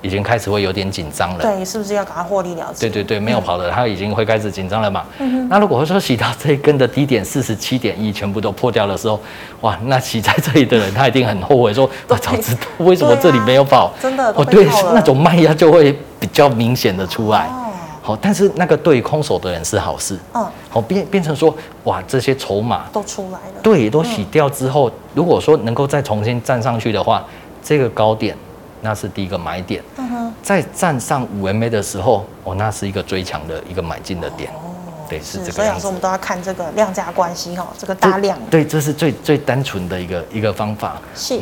[0.00, 1.42] 已经开始会有点紧张了。
[1.42, 2.88] 对，是不是要赶快获利了结？
[2.88, 5.04] 对对对，没有跑的，他已经会开始紧张了嘛。
[5.18, 5.48] 嗯。
[5.48, 9.18] 那如果说洗到这一根的低点四十七点一全部都破掉的时候，
[9.62, 13.92] 哇，那洗在这里的人他一定很后悔，说 我早知道为什么这里没有跑。
[14.00, 14.32] 真的。
[14.36, 17.46] 哦，对，那种卖压就会比较明显的出来。
[17.46, 17.67] 哦，
[18.16, 20.18] 但是那个对空手的人是好事。
[20.34, 23.60] 嗯，好变变成说，哇，这些筹码都出来了。
[23.62, 27.24] 对，都洗掉之后，如果说能够再重新站上去的话，
[27.62, 28.36] 这个高点
[28.82, 29.82] 那是第一个买点。
[29.96, 34.50] 嗯哼，在站上五 MA 的时候，哦，那是一个追强的一个买进的点。
[34.52, 34.70] 哦，
[35.08, 35.52] 对，是这个样子。
[35.52, 38.38] 所以老师，我们都要看这个量价关系哈，这个大量。
[38.50, 40.96] 对，这是最最单纯的一个一个方法。
[41.14, 41.40] 是。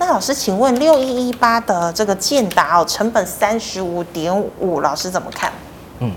[0.00, 5.52] 那老师，请问六一一八的这个建达哦，成本三十五点五，老师怎么看？
[6.00, 6.12] 嗯，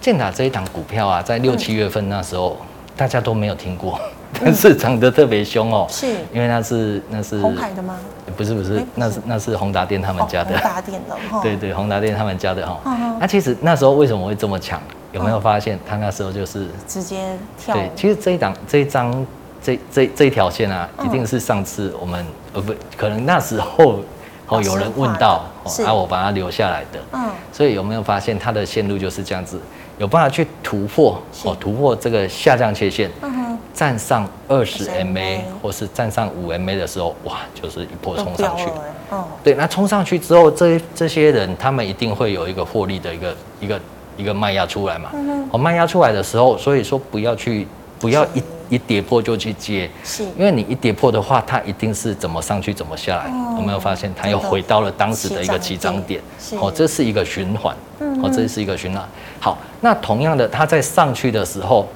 [0.00, 2.66] 建达这一档股票啊，在六七月份那时候，嗯、
[2.96, 3.98] 大家都没有听过，
[4.42, 5.86] 但是涨得特别凶哦。
[5.88, 7.98] 是，因为那是那是鸿海的吗？
[8.36, 10.50] 不是不是，那是那是宏达电他们家的。
[10.50, 11.40] 宏达电的哈。
[11.42, 12.80] 对对，宏达电他们家的哈。
[13.18, 14.80] 那其实那时候为什么会这么强？
[15.12, 17.74] 有没有发现，他那时候就是直接跳？
[17.74, 19.24] 对，其实这一档这一张。
[19.64, 24.00] 这这这一条线啊，一定是上次我们呃不，可能那时候
[24.48, 29.60] 哦有人问到，哦，啊我把它留下来的，嗯，所以有没有发现它的线路就是这样子，
[29.98, 38.64] 有办法去突破哦，突破这个下降切线，嗯哼，站上二十 MA 或是站上五 MA 的时候，哇，就是一波冲上去，
[39.10, 43.80] 哦，对，那冲上去之后，这这些人他们一定会有一个获利的一个一个
[44.16, 47.66] 一个卖压出来嘛，嗯哼，哦卖压出来的时候，所以说不要去
[47.98, 48.42] 不要一。
[48.72, 53.24] 一跌破就去接，是，因为你一跌破的话，它一定是怎么上去怎么下来。
[53.24, 56.18] 哦、有没有发现它又回到了当时的一个起涨点？
[56.58, 57.76] 哦，这是一个循环。
[58.22, 59.06] 哦，这是一个循环。
[59.38, 61.86] 好，那同样的，它在上去的时候，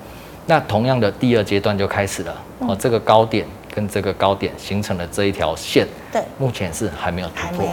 [0.44, 2.42] 那同样的第二阶段就开始了。
[2.58, 5.86] 哦，这个高点跟这个高点形成了这一条线。
[6.12, 7.66] 对，目前是还没有突破。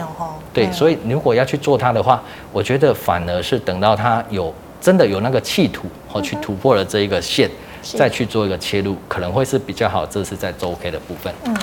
[0.54, 7.50] 对，所以如果要去做它的话，我觉得反而是等到它有真的有那个企图，哦，去突破了这一个线。
[7.84, 10.06] 再去做一个切入，可能会是比较好。
[10.06, 11.34] 这是在周 K 的部分。
[11.46, 11.56] 嗯，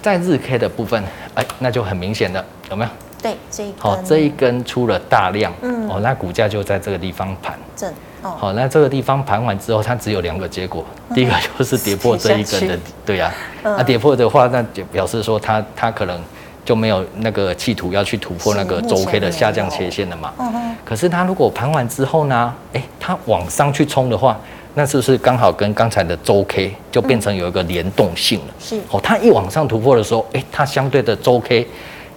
[0.00, 1.02] 在日 K 的部分，
[1.34, 2.90] 哎，那就很明显了，有没有？
[3.20, 3.76] 对，这一根。
[3.78, 7.58] 好，这一根出了大量，嗯，哦，那股价就在这个地方盘。
[7.74, 7.92] 正。
[8.22, 8.36] 哦。
[8.38, 10.84] 好，那这个地方盘完之后，它只有两个结果。
[11.14, 13.32] 第一个就是跌破这一根的，对呀。
[13.62, 16.20] 那跌破的话，那就表示说它它可能
[16.64, 20.32] 就没有那个企图要去突破那个周 K 的下降切线了嘛。
[20.38, 20.76] 嗯哼。
[20.84, 24.38] 可是它如果盘完之后呢，哎，它往上去冲的话。
[24.76, 28.54] 那是不是刚好跟刚才的周 K 就变成有一个联动性了？
[28.58, 28.80] 是。
[28.90, 31.64] 哦，它一往上突破的时候，哎，它相对的周 K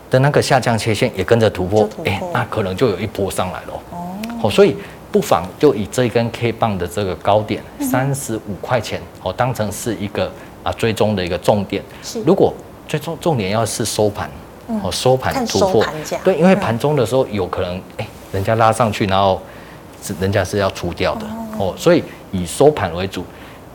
[0.10, 3.74] 的那个下降切线也跟着突破，哎，那可能就有一波上来了。
[3.92, 4.08] 哦，
[4.42, 4.76] 哦所以
[5.12, 10.32] 不妨就以这一根 K 棒的这个高点三十五块钱哦，当成是一个
[10.64, 11.84] 啊追踪的一个重点。
[12.02, 12.52] 是，如果
[12.88, 14.28] 最终重点要是收盘，
[14.82, 15.86] 哦，收盘突破，
[16.24, 19.40] 对，因为盘中的时候有可能哎，人家拉上去，然后
[20.02, 21.28] 是人家是要出掉的。
[21.60, 22.04] 哦，所以。
[22.38, 23.26] 以收盘为主，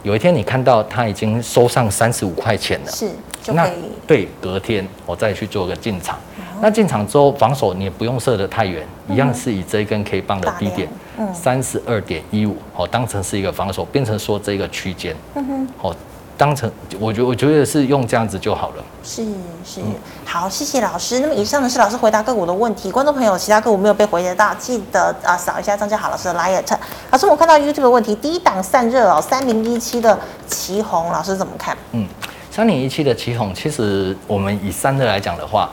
[0.02, 3.10] 有一天你看到它已经收上三十五块钱了，是，
[3.52, 3.68] 那
[4.06, 6.18] 对，隔天我再去做个进场。
[6.60, 10.88] 那进场之后防守你也不用设得太远，一样是以这一根 K 棒的低点，
[11.34, 15.96] 三十二点一五，哦，当成是一个防守，变成说这个区间，嗯哼，哦。
[16.42, 18.82] 当成，我觉我觉得是用这样子就好了。
[19.04, 19.24] 是
[19.64, 19.80] 是，
[20.24, 21.20] 好，谢谢老师。
[21.20, 26.76] 那么以上呢是老师回答个股的问题，观众朋友其他个股没有被回答到，记得啊扫一下张家豪老师的 liet。
[27.12, 31.78] 老师，我看到 YouTube 的问题，第一档散热哦，三零一七的旗红，老师怎么看？
[31.92, 32.08] 嗯，
[32.50, 35.70] 三零一七的旗红，其实我们以散热来讲的话。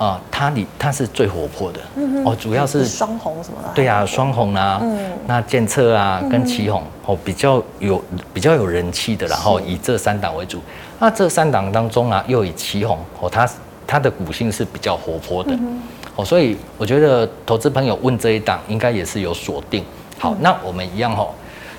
[0.00, 10.58] 啊，它里它是最活泼的，嗯、哦，主要是双红什么的，对啊，双红啊，嗯，那建策啊跟旗红哦比较有比较有人气的，然后以这三档为主，
[10.98, 13.46] 那这三档当中啊，又以旗红哦，它
[13.86, 15.82] 它的股性是比较活泼的，嗯、
[16.16, 19.84] 哦，所以我觉得投资朋友问这一档应该也是有锁定，
[20.18, 21.28] 好，嗯、那我们一样哦，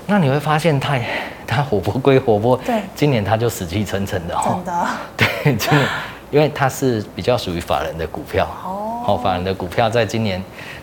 [0.05, 0.95] 那你会发现它
[1.47, 5.87] 它活泼归活泼，对，今年它就死气沉沉的哦，真的， 对，今年。
[6.31, 10.41] 因为它是比较属于法人的股票哦，好，法人的股票在今年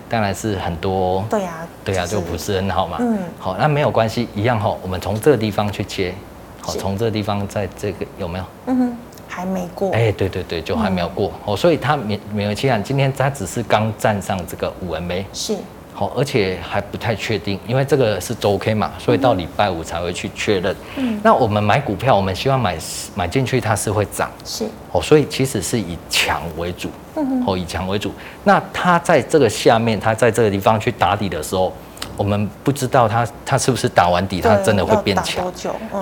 [0.09, 2.99] 当然是很多，对呀，对呀，就不是很好嘛。
[3.01, 6.15] 嗯，好，那没有关系，一样哈，我们从这个地方去切，
[6.61, 8.45] 好，从这个地方在这个有没有？
[8.67, 9.91] 嗯哼，还没过。
[9.93, 15.25] 哎，对对对，就还没有过哦，所以它勉勉为其难，今天它只是刚站上这个五 MA。
[15.33, 15.57] 是。
[15.99, 20.77] 好，而且还不太确定，因为这个是周 K 嘛，所以到礼拜五才会去确认。
[20.95, 22.79] 嗯，那我们买股票，我们希望买
[23.17, 24.65] 买进去它是会涨，是。
[24.93, 28.13] 哦，所以其实是以强为主，嗯，哦，以强为主。
[28.45, 31.73] 那它在这个下面，它在这个地方去打底的时候，
[32.17, 35.53] 我们不知道它它是不是打完底，它真的会变强，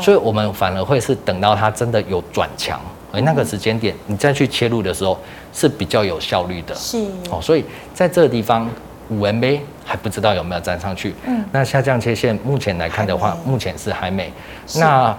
[0.03, 2.79] 所以我们反而会是等到它真的有转强，
[3.11, 5.19] 而那个时间点你再去切入的时候
[5.55, 6.99] 是比较有效率的，是。
[7.31, 8.69] 哦，所以在这个地方。
[9.09, 14.33] 五 MA 还不知道有没有站上去，嗯，那下降切线目前来看的话，目前是还没。
[14.77, 15.17] 那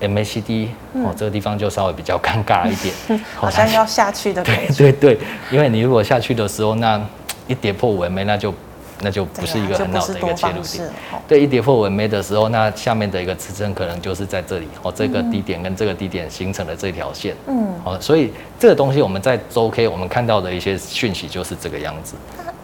[0.00, 2.94] MACD 哦，这个地方就稍微比较尴尬一点，
[3.34, 4.74] 好像要下去的感觉。
[4.74, 7.00] 对对对，因为你如果下去的时候，那
[7.46, 8.52] 一跌破五 MA，那就
[9.00, 10.90] 那就不是一个很好的一个切入点。
[11.26, 14.68] 对，一跌破五 MA 的时候，那下面的一个支撑可能就是在这里。
[14.82, 22.16] 哦，这个低点跟这个低点形成的这条线，嗯，好，所以这个东西我们在周 K 我们看到的一些讯息就是这个样子。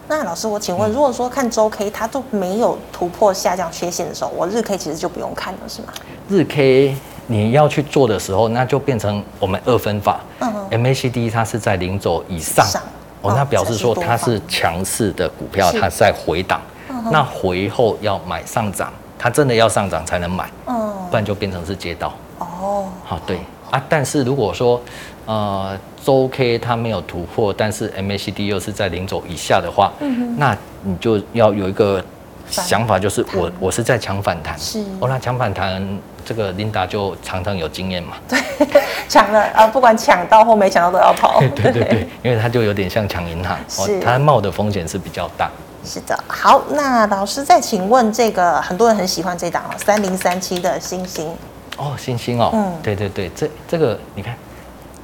[0.07, 5.87] 那老师，我请问，如果说看周 K 它都没有突破下降缺陷的时候，我日 K 其实就不用看了，是吗？
[6.27, 6.95] 日 K
[7.27, 10.19] 你要去做的时候，那就变成我们二分法。
[10.41, 10.53] 嗯。
[10.71, 12.81] MACD 它是在零轴以上，上
[13.21, 16.61] 哦，那表示说它是强势的股票，它在回档。
[16.89, 20.49] 嗯、那回后要买上涨，它真的要上涨才能买。
[20.67, 20.93] 嗯。
[21.09, 22.13] 不然就变成是街道。
[22.39, 22.85] 哦。
[23.05, 23.39] 好，对
[23.71, 24.79] 啊，但是如果说。
[25.25, 32.03] 呃，周 K 它没有突破，但是 MACD 又是在零轴以下的话，嗯、哼那你就要有一个
[32.49, 34.57] 想法，就是我我是在抢反弹。
[34.59, 35.81] 是哦，那抢反弹，
[36.25, 38.17] 这个 Linda 就常常有经验嘛。
[38.27, 38.37] 对，
[39.07, 41.39] 抢了啊，不管抢到或没抢到都要跑。
[41.39, 45.49] 对对对，对 因为它就有点像抢银行，哦，它冒的风险是比较大。
[45.85, 51.33] 是的，好，那老师再请问，这个很多人很喜欢这档哦，三零三七的星星。
[51.77, 54.35] 哦，星星哦，嗯，对对对，这这个你看。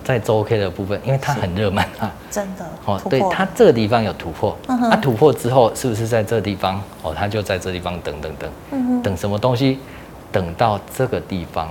[0.09, 4.89] 在周 K 的部分，因为它很热门啊，真的哦，对，它这个地方有突破，它、嗯哼。
[4.89, 6.81] 啊、突破之后是不是在这地方？
[7.03, 7.13] 哦？
[7.15, 9.77] 它就在这地方等等等，嗯、等什么东西？
[10.31, 11.69] 等到这个地方，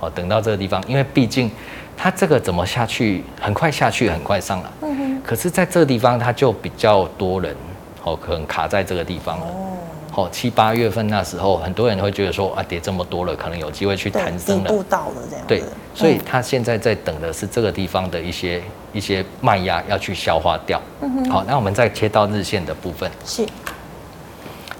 [0.00, 1.48] 哦，等到这个地方，因为毕竟
[1.96, 5.22] 它这个怎么下去，很快下去，很快上来，嗯、哼。
[5.24, 7.54] 可是在这个地方它就比较多人
[8.02, 9.46] 哦，可能卡在这个地方了。
[9.46, 9.78] 哦
[10.18, 14.84] 哦，七八月份那时候，很多人会觉得说啊，跌这么多了，可能有机会去弹升了。
[14.90, 15.46] 到了这样。
[15.46, 15.62] 对，
[15.94, 18.60] 所以他现在在等的是这个地方的一些
[18.92, 20.82] 一些卖压要去消化掉。
[21.02, 21.30] 嗯哼。
[21.30, 23.08] 好，那我们再切到日线的部分。
[23.24, 23.46] 是。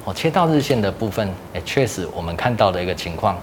[0.04, 3.38] 哦，切到日线的部分，哎，确实我们看到的一个情况，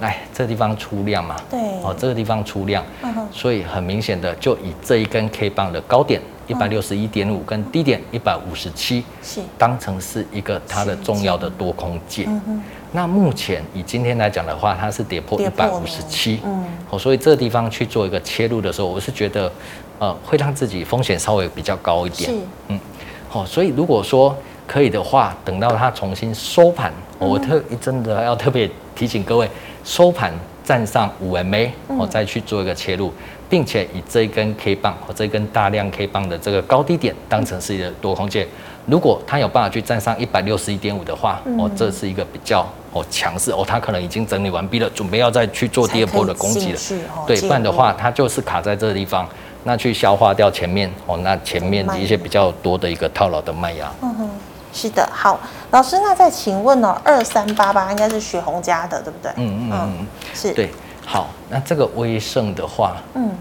[0.00, 1.36] 来这个地方出量嘛。
[1.50, 1.58] 对。
[1.82, 2.84] 哦，这个地方出量。
[3.02, 3.28] 嗯。
[3.32, 6.20] 所以很明显的，就以这一根 K 棒的高点。
[6.46, 12.24] 一百六十一点五跟低点一百五十七，是当成是一个它的重要的多空界。
[12.26, 12.62] 嗯。
[12.90, 16.40] 那目前以今天来讲的话，它是跌破一百五十七。
[16.42, 16.64] 嗯。
[16.88, 19.52] 哦，所以这个地方去做一个切入的时候，我是觉得，
[19.98, 22.30] 呃，会让自己风险稍微比较高一点。
[22.30, 22.38] 是。
[22.68, 22.80] 嗯。
[23.28, 24.34] 好，所以如果说
[24.66, 29.46] 可以的话，等到它重新收盘，我特真的要特别提醒各位，
[29.88, 30.30] 收盘
[30.62, 33.10] 站上五 MA，我再去做一个切入。
[33.50, 38.46] 并且以这一根 K 棒或这一根大量 K 棒的这个高低点当成是一个多空界，
[38.84, 42.60] 如果它有办法去站上一百六十一点五的话，哦，这是一个比较
[42.92, 46.78] 哦强势哦，它可能已经整理完毕了，准备要再去做第二波的攻击了。
[47.26, 49.26] 对，不然的话，它就是卡在这个地方，
[49.64, 53.90] 那去消化掉前面哦，那前面一些比较多的一个套牢的卖压。
[54.02, 54.30] 嗯哼，
[54.78, 55.40] 是的，好，
[55.72, 59.32] 老师，那再请问哦，二三八八应该是雪红家的，对不对？
[59.34, 60.70] 嗯嗯嗯，是对。
[61.04, 63.36] 好，那这个威盛的话，嗯，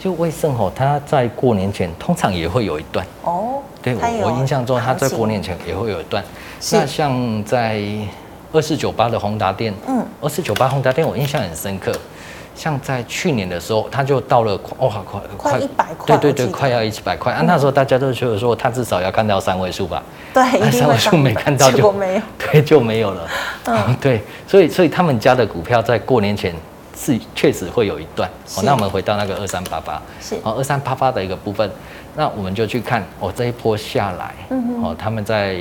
[0.00, 3.62] 就威盛哦，它在过年前通常也会有一段哦。
[3.80, 6.24] 对，我我印象中，它在过年前也会有一段。
[6.72, 7.80] 那像在
[8.52, 11.92] 二四九八的宏达店，嗯，二四九八宏达店，我印象很深刻。
[12.60, 17.32] 像在去年的时候，它就到了哇，快快一百块，对对对，快要一百块。
[17.32, 20.02] 啊，那时候大家都觉得说，它至少要看到三位数吧？
[20.34, 23.26] 对，三位数没看到就没有， 对，就没有了。
[23.64, 26.54] 嗯，对，所以所以他们家的股票在过年前。
[27.02, 28.28] 是确实会有一段。
[28.62, 30.34] 那我们回到那个二三八八，是。
[30.42, 31.70] 哦，二三八八的一个部分，
[32.14, 34.34] 那我们就去看哦，这一波下来，
[34.82, 35.60] 哦，他们在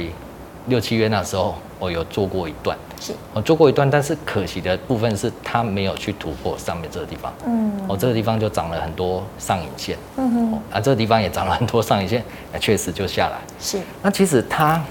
[0.65, 3.13] 六七月那时候，我、哦、有做过一段，是。
[3.33, 14.81] 我，做过一段，但是可惜的部分是它没有去突破上面这个地方，嗯，哦，这个地方就涨了很多上影线，嗯哼，哦，啊，这个地方也涨了很多上影线，那 确实就下来，是，那其实它，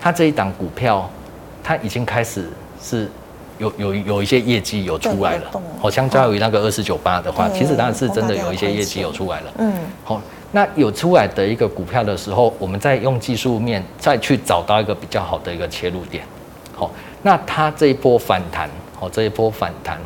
[0.00, 1.08] 它这一档股票，
[1.62, 2.48] 它已经开始
[2.82, 3.08] 是。
[3.58, 9.52] 有有有一些业绩有出来了，好，相较于那个二四九八的话，其实当然是真的有一些业绩有出来了。
[9.58, 9.70] 嗯，
[10.02, 10.18] 好，
[10.52, 16.24] 那有出来的一个股票的时候，我们再用技术面再去找到一个比较好的一个切入点。
[16.80, 16.90] 好，
[17.22, 19.98] 那它这一波反弹，好，这一波反弹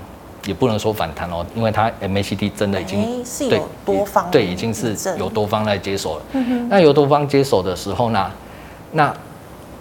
[0.44, 6.22] 也不能说反弹哦，因为它 MACD 真的已经对多方对已经是有多方来接手了。
[6.32, 8.30] 嗯哼，那有多方接手的时候呢，
[8.90, 9.14] 那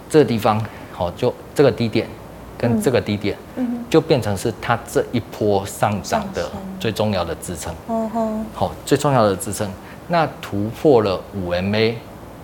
[0.08, 2.06] 这个地方好，就这个低点。
[2.56, 3.36] 跟这个低点，
[3.90, 7.74] 就变成是它这一波上涨的最重要的支撑。
[8.54, 9.68] 好，最重要的支撑。
[10.08, 11.94] 那突破了五 MA，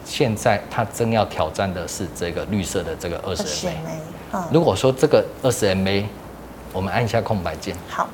[0.05, 3.71] 现在它真要挑战的是这个绿色的这个二十 MA。
[4.51, 6.05] 如果说这个二十 MA，
[6.73, 7.77] 我们按一下空白键。
[7.89, 8.09] 好，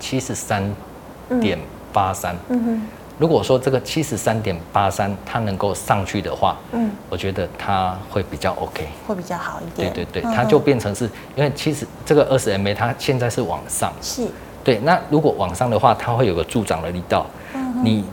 [0.00, 0.74] 七十三
[1.40, 1.58] 点
[1.92, 2.34] 八三。
[3.18, 9.92] 如果说这个七十三点八三它能够上去的话，嗯，我觉得它会比较 OK，会比较好一点。
[9.92, 14.28] 对对对，它就变成是因为其实这个二十 MA 它现在是往上，是，
[14.62, 14.78] 对。
[14.84, 17.26] 那如果往上的话，它会有个助长的力道。
[17.54, 18.04] 嗯哼，你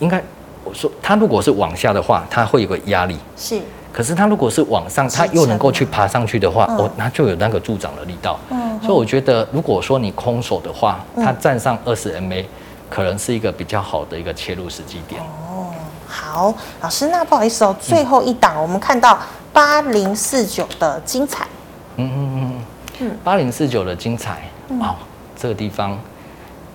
[0.00, 0.22] 应该
[0.64, 3.16] 我说它如果是往下的话，它会有个压力。
[3.38, 3.58] 是，
[3.92, 8.38] 可是它如果是往上，它又能够去爬上去的话，哦，那就有那个助长的力道。
[8.50, 12.44] 嗯，所以我觉得如果说你空手的话，它站上二十 MA。
[12.94, 15.18] 可能是一个比较好的一个切入时机点。
[15.22, 15.72] 哦，
[16.06, 19.18] 好，老师，那不好意思哦，最后一档我们看到
[19.50, 21.46] 八零四九的精彩。
[21.96, 22.64] 嗯嗯嗯
[22.98, 24.42] 嗯，八零四九的精彩，
[24.78, 24.94] 哇，
[25.34, 25.98] 这个地方。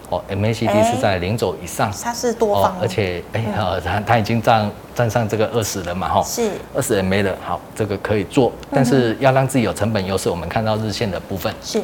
[0.10, 6.50] 哦，MACD 是在零轴以上，它是多方，而且哎，呃，它它已经占占上这个二十了嘛，哈，是。
[6.74, 11.54] 二十 MA 的，好，这个可以做，但是要让自己有成本优势，我们看到日线的部分。
[11.62, 11.84] 是，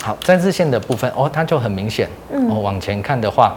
[0.00, 3.56] 好，在日线的部分哦，它就很明显，哦，往前看的话，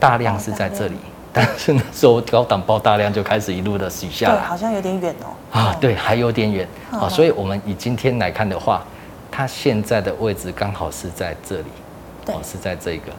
[0.00, 0.96] 大量是在这里，
[1.32, 8.82] 但是那时候高档爆大量就开始一路的洗下来，对，好像有点远哦，啊，对，还有点远，啊，所以我们以今天来看的话，
[9.30, 11.66] 它现在的位置刚好是在这里。
[12.28, 13.12] 哦，是在这个，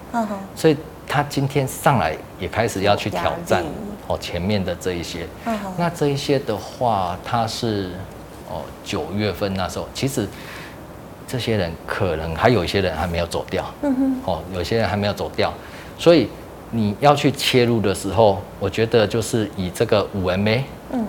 [0.56, 3.64] 所以他今天上来也开始要去挑战
[4.08, 5.28] 哦前面的这一些，
[5.78, 7.90] 那这一些的话，他是
[8.50, 10.28] 哦九月份那时候，其实
[11.28, 14.22] 这些人可能还有一些人还没有走掉，嗯哼。
[14.26, 15.54] 哦，有些人还没有走掉，
[15.98, 16.30] 所以
[16.72, 20.62] 你要去切入的时候，我觉得就是以这个五 MA。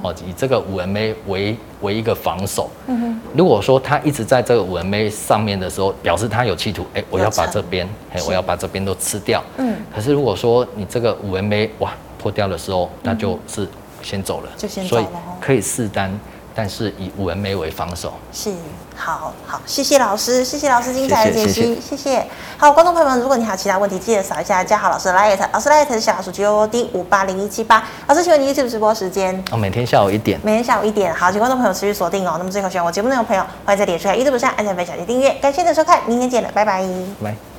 [0.02, 2.68] 哦，以这个五 MA 为为一个防守。
[2.86, 3.20] 嗯哼。
[3.34, 9.42] 如果说它一直在这个五 MA 上面的时候，表示它有企图，哎，我要把这边，哎，我要把这边都吃掉。
[9.56, 9.76] 嗯。
[9.94, 13.66] 可是如果说你这个五 MA 哇破掉的时候，那就是
[14.02, 14.50] 先走了。
[14.56, 15.02] 就先走了。
[15.02, 16.12] 所以可以试单。
[16.52, 18.52] 但是以五 MA 为防守，是
[19.00, 22.26] 好好，谢谢老师，谢谢老师精彩的解析，谢谢。
[22.58, 27.82] 好，观众朋友们，如果你还有其他问题，记得扫一下嘉豪老师的 light，老师 light 是小老鼠 G O D 五八零一七八。
[28.06, 29.42] 老师，请问你 YouTube 直播时间？
[29.50, 30.38] 哦，每天下午一点。
[30.42, 32.34] 每天下午一点，好，请观众朋友持续锁定哦。
[32.36, 35.30] 那么最后，喜欢我节目内容的朋友，欢迎在点出来 YouTube 上按下、分享及订阅。
[35.40, 36.84] 感谢你的收看，明天见了，拜拜。
[37.22, 37.49] 拜。